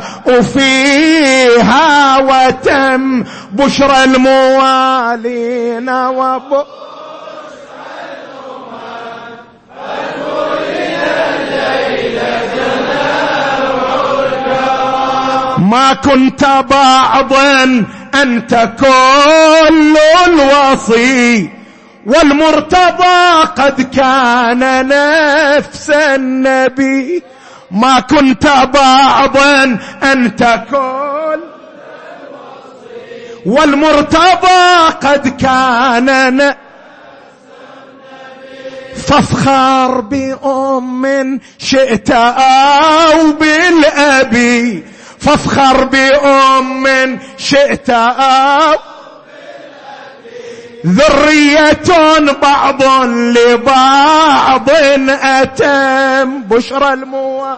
فيها 0.54 2.18
وتم 2.18 3.24
بشرى 3.52 4.04
الموالين 4.04 5.88
وب 5.90 6.64
ما 15.72 15.92
كنت 15.92 16.44
بعضا 16.70 17.84
أنت 18.14 18.70
كل 18.80 19.96
الوصي. 20.26 21.50
والمرتضى 22.06 23.42
قد 23.56 23.82
كان 23.82 24.88
نفس 24.88 25.90
النبي. 25.90 27.22
ما 27.70 28.00
كنت 28.00 28.46
بعضا 28.74 29.78
أنت 30.02 30.64
كل 30.70 31.40
والمرتضى 33.46 34.88
قد 35.02 35.28
كان 35.40 36.54
فافخر 39.06 40.00
بأم 40.00 41.40
شئت 41.58 42.10
أو 42.10 43.32
بالأبي. 43.32 44.91
فافخر 45.22 45.84
بأم 45.84 47.18
شئت. 47.38 47.90
أو 47.90 48.78
ذرية 50.86 52.18
بعض 52.42 52.82
لبعض 53.04 54.70
أتم 55.10 56.42
بشرى 56.42 56.92
الأمم 56.92 57.56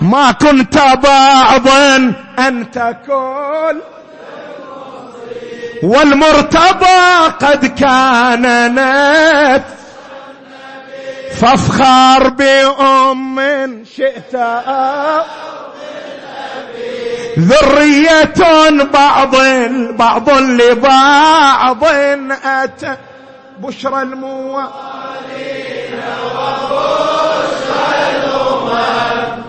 ما 0.00 0.32
كنت 0.32 0.78
بعضا 0.78 2.14
أنت 2.38 2.96
كل 3.06 3.80
والمرتضى 5.82 7.26
قد 7.40 7.66
كان 7.66 8.74
نفس 8.74 9.82
فافخر 11.40 12.28
بأم 12.28 13.84
شئت. 13.96 14.36
ذرية 17.38 18.70
بعض 18.92 19.36
بعض 19.98 20.30
لبعض 20.30 21.84
أتى 22.44 22.96
بشرى 23.58 24.02
الموالين. 24.02 24.72
وبشرى 26.36 27.94
الأمم 28.10 29.42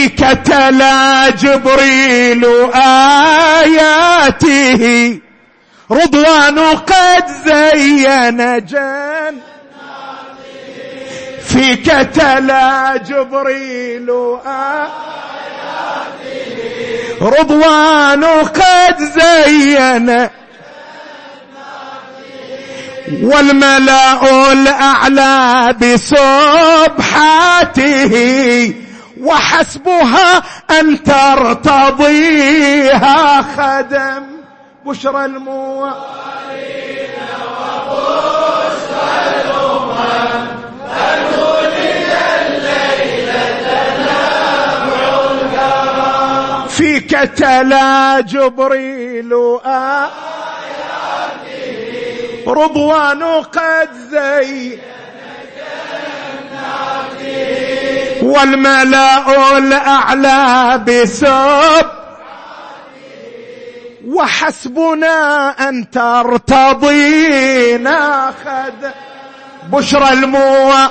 فيك 0.00 0.20
تلا 0.44 1.30
جبريل 1.30 2.44
آياته. 3.64 4.82
رضوان 5.90 6.58
قد 6.58 7.26
زين 7.44 8.66
جن. 8.66 9.36
فيك 11.44 11.86
تلا 12.14 12.96
جبريل 12.96 14.10
رضوان 17.20 18.24
قد 18.24 18.96
زين 18.98 20.28
والملأ 23.22 24.52
الأعلى 24.52 25.74
بسبحاته 25.82 27.30
وحسبها 29.22 30.42
أن 30.80 31.02
ترتضيها 31.02 32.62
خدم 33.42 34.26
بشرى 34.86 35.24
الأمم 35.24 35.90
فيك 46.68 47.10
تلا 47.10 48.20
جبريل 48.20 49.32
آياته 49.64 50.20
رضوان 52.46 53.22
قد 53.42 53.88
زين. 54.10 54.80
والملأ 58.30 59.58
الأعلى 59.58 60.80
بسب. 60.86 61.86
وحسبنا 64.06 65.48
أن 65.68 65.90
ترتضينا 65.90 67.10
خد. 68.44 68.90
بشرى 69.72 70.08
الموى. 70.12 70.90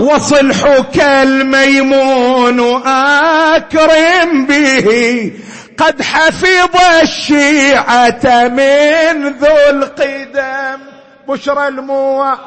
وصلحك 0.00 1.00
الميمون 1.00 2.82
أكرم 2.86 4.46
به. 4.46 5.32
قد 5.78 6.02
حفظ 6.02 6.76
الشيعة 7.02 8.48
من 8.48 9.28
ذو 9.28 9.56
القدم. 9.70 10.80
بشرى 11.28 11.68
الموى 11.68 12.38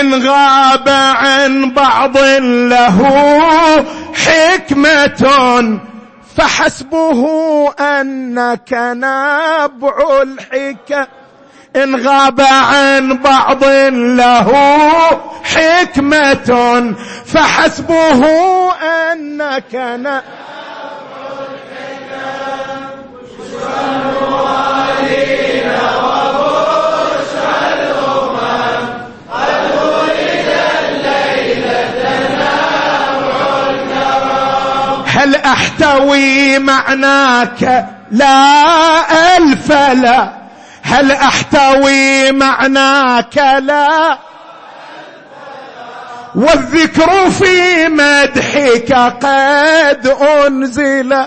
إن 0.00 0.28
غاب 0.28 0.88
عن 0.88 1.70
بعض 1.70 2.18
له 2.18 2.98
حكمة 4.14 5.22
فحسبه 6.36 7.22
أنك 7.80 8.72
نبع 8.72 10.22
الحكم. 10.22 11.21
إن 11.76 12.06
غاب 12.06 12.40
عن 12.40 13.18
بعض 13.18 13.64
له 13.92 14.52
حكمة 15.44 16.94
فحسبه 17.26 18.26
أنك 18.82 19.74
نبع 19.74 20.22
هل 35.06 35.36
أحتوي 35.36 36.58
معناك؟ 36.58 37.86
لا 38.10 39.36
ألف 39.36 39.72
لا. 39.72 40.41
هل 40.92 41.12
أحتوي 41.12 42.32
معناك 42.32 43.36
لا؟ 43.36 44.18
والذكر 46.34 47.30
في 47.30 47.88
مدحك 47.88 48.92
قد 48.92 50.06
أنزل. 50.06 51.26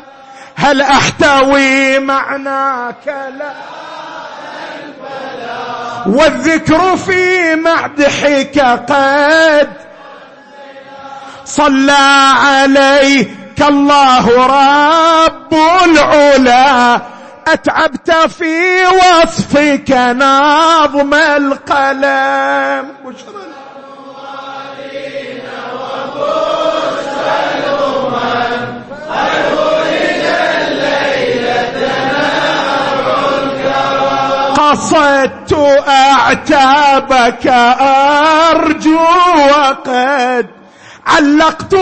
هل 0.56 0.82
أحتوي 0.82 2.00
معناك 2.00 3.08
لا؟ 3.08 3.54
والذكر 6.06 6.98
في 6.98 7.56
مدحك 7.56 8.60
قد 8.60 9.70
صلى 11.46 11.98
عليك 12.38 13.62
الله 13.62 14.46
رب 14.46 15.54
العلا. 15.86 17.15
أتعبت 17.48 18.12
في 18.12 18.86
وصفك 18.86 19.92
نظم 19.92 21.14
القلم. 21.14 22.96
قصدت 34.58 35.54
أعتابك 35.88 37.48
أرجو 37.80 39.00
وقد 39.50 40.48
علقت 41.08 41.74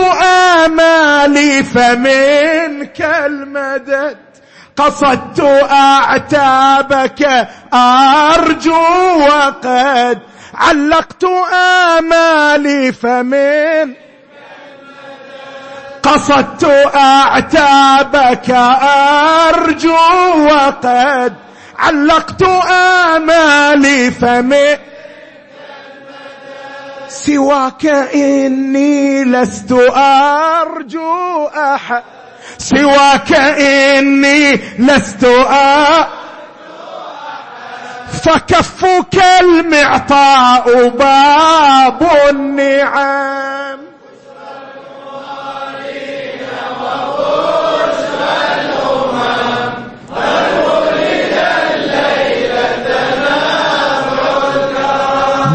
آمالي 0.62 1.62
فمنك 1.62 3.00
المدد. 3.00 4.18
قصدت 4.76 5.40
أعتابك 5.70 7.48
أرجو 7.74 8.82
وقد 9.20 10.18
علقت 10.54 11.24
آمالي 11.94 12.92
فمن 12.92 13.94
قصدت 16.02 16.64
أعتابك 16.94 18.50
أرجو 19.50 19.96
وقد 20.44 21.34
علقت 21.78 22.42
آمالي 22.70 24.10
فمن 24.10 24.76
سواك 27.08 27.86
إني 28.14 29.24
لست 29.24 29.72
أرجو 29.96 31.46
أحد. 31.46 32.02
سواك 32.58 33.32
إني 33.58 34.60
لست 34.78 35.24
أرجو 35.24 36.24
فكفك 38.24 39.22
المعطاء 39.40 40.88
باب 40.88 42.02
النعم. 42.30 43.78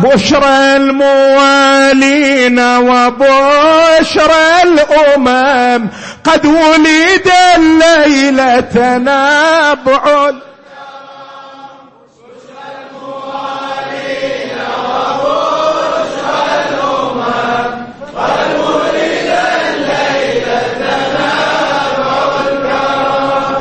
بشرى 0.03 0.75
الموالين 0.75 2.59
وبشرى 2.59 4.43
الأمم 4.63 5.89
قد 6.23 6.45
ولد 6.45 7.31
الليلة 7.55 8.97
نبع 8.97 10.31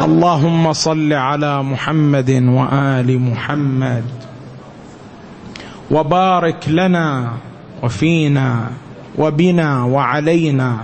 اللهم 0.04 0.72
صل 0.72 1.12
على 1.12 1.62
محمد 1.62 2.30
وآل 2.30 3.20
محمد. 3.20 4.04
وبارك 5.90 6.68
لنا 6.68 7.32
وفينا 7.82 8.70
وبنا 9.18 9.84
وعلينا 9.84 10.78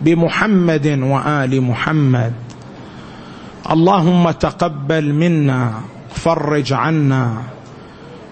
بمحمد 0.00 0.86
وآل 0.86 1.60
محمد. 1.60 2.32
اللهم 3.70 4.30
تقبل 4.30 5.12
منا 5.12 5.72
فرج 6.14 6.72
عنا 6.72 7.42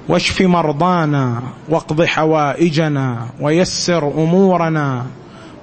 واشف 0.08 0.42
مرضانا 0.42 1.42
واقض 1.68 2.04
حوائجنا 2.04 3.26
ويسر 3.40 4.08
أمورنا 4.08 5.06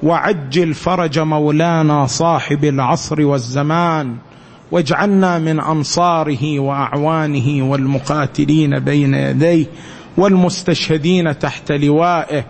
وعجل 0.03 0.73
فرج 0.73 1.19
مولانا 1.19 2.05
صاحب 2.07 2.65
العصر 2.65 3.21
والزمان 3.21 4.15
واجعلنا 4.71 5.39
من 5.39 5.59
أنصاره 5.59 6.59
وأعوانه 6.59 7.69
والمقاتلين 7.71 8.79
بين 8.79 9.13
يديه 9.13 9.65
والمستشهدين 10.17 11.39
تحت 11.39 11.71
لوائه 11.71 12.45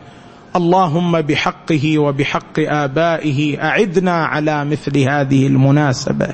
اللهم 0.56 1.22
بحقه 1.22 1.99
وبحق 1.99 2.60
آبائه 2.60 3.64
أعدنا 3.64 4.26
على 4.26 4.66
مثل 4.66 4.97
هذه 4.97 5.47
المناسبة 5.47 6.28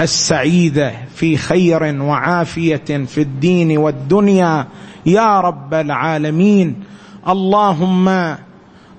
السعيده 0.00 0.92
في 1.14 1.36
خير 1.36 2.02
وعافية 2.02 3.04
في 3.06 3.18
الدين 3.20 3.78
والدنيا. 3.78 4.66
يا 5.06 5.40
رب 5.40 5.74
العالمين 5.74 6.76
اللهم 7.28 8.36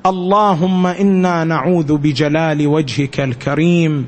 اللهم 0.05 0.87
إنا 0.87 1.43
نعوذ 1.43 1.97
بجلال 1.97 2.67
وجهك 2.67 3.19
الكريم 3.19 4.05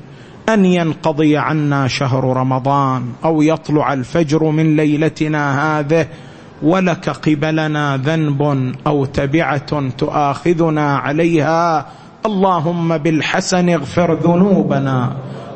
أن 0.49 0.65
ينقضي 0.65 1.37
عنا 1.37 1.87
شهر 1.87 2.23
رمضان 2.37 3.11
أو 3.23 3.41
يطلع 3.41 3.93
الفجر 3.93 4.43
من 4.43 4.75
ليلتنا 4.75 5.79
هذه. 5.79 6.07
ولك 6.65 7.09
قبلنا 7.09 7.97
ذنب 7.97 8.41
أو 8.87 9.05
تبعة 9.05 9.89
تؤاخذنا 9.97 10.97
عليها. 10.97 11.85
اللهم 12.25 12.97
بالحسن 12.97 13.69
اغفر 13.69 14.13
ذنوبنا 14.13 15.11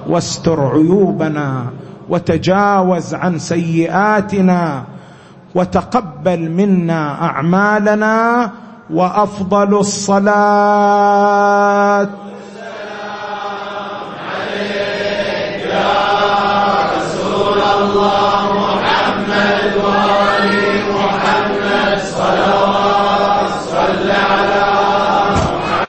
واستر 0.10 0.68
عيوبنا 0.68 1.66
وتجاوز 2.10 3.14
عن 3.14 3.40
سيئاتنا 3.40 4.84
وتقبل 5.56 6.52
منا 6.52 7.22
أعمالنا 7.22 8.52
وأفضل 8.90 9.80
الصلاة. 9.80 10.30
عليك 14.30 15.66
يا 15.74 15.94
رسول 16.98 17.60
الله 17.78 18.42
محمد 18.54 19.74
وعلي 19.86 20.59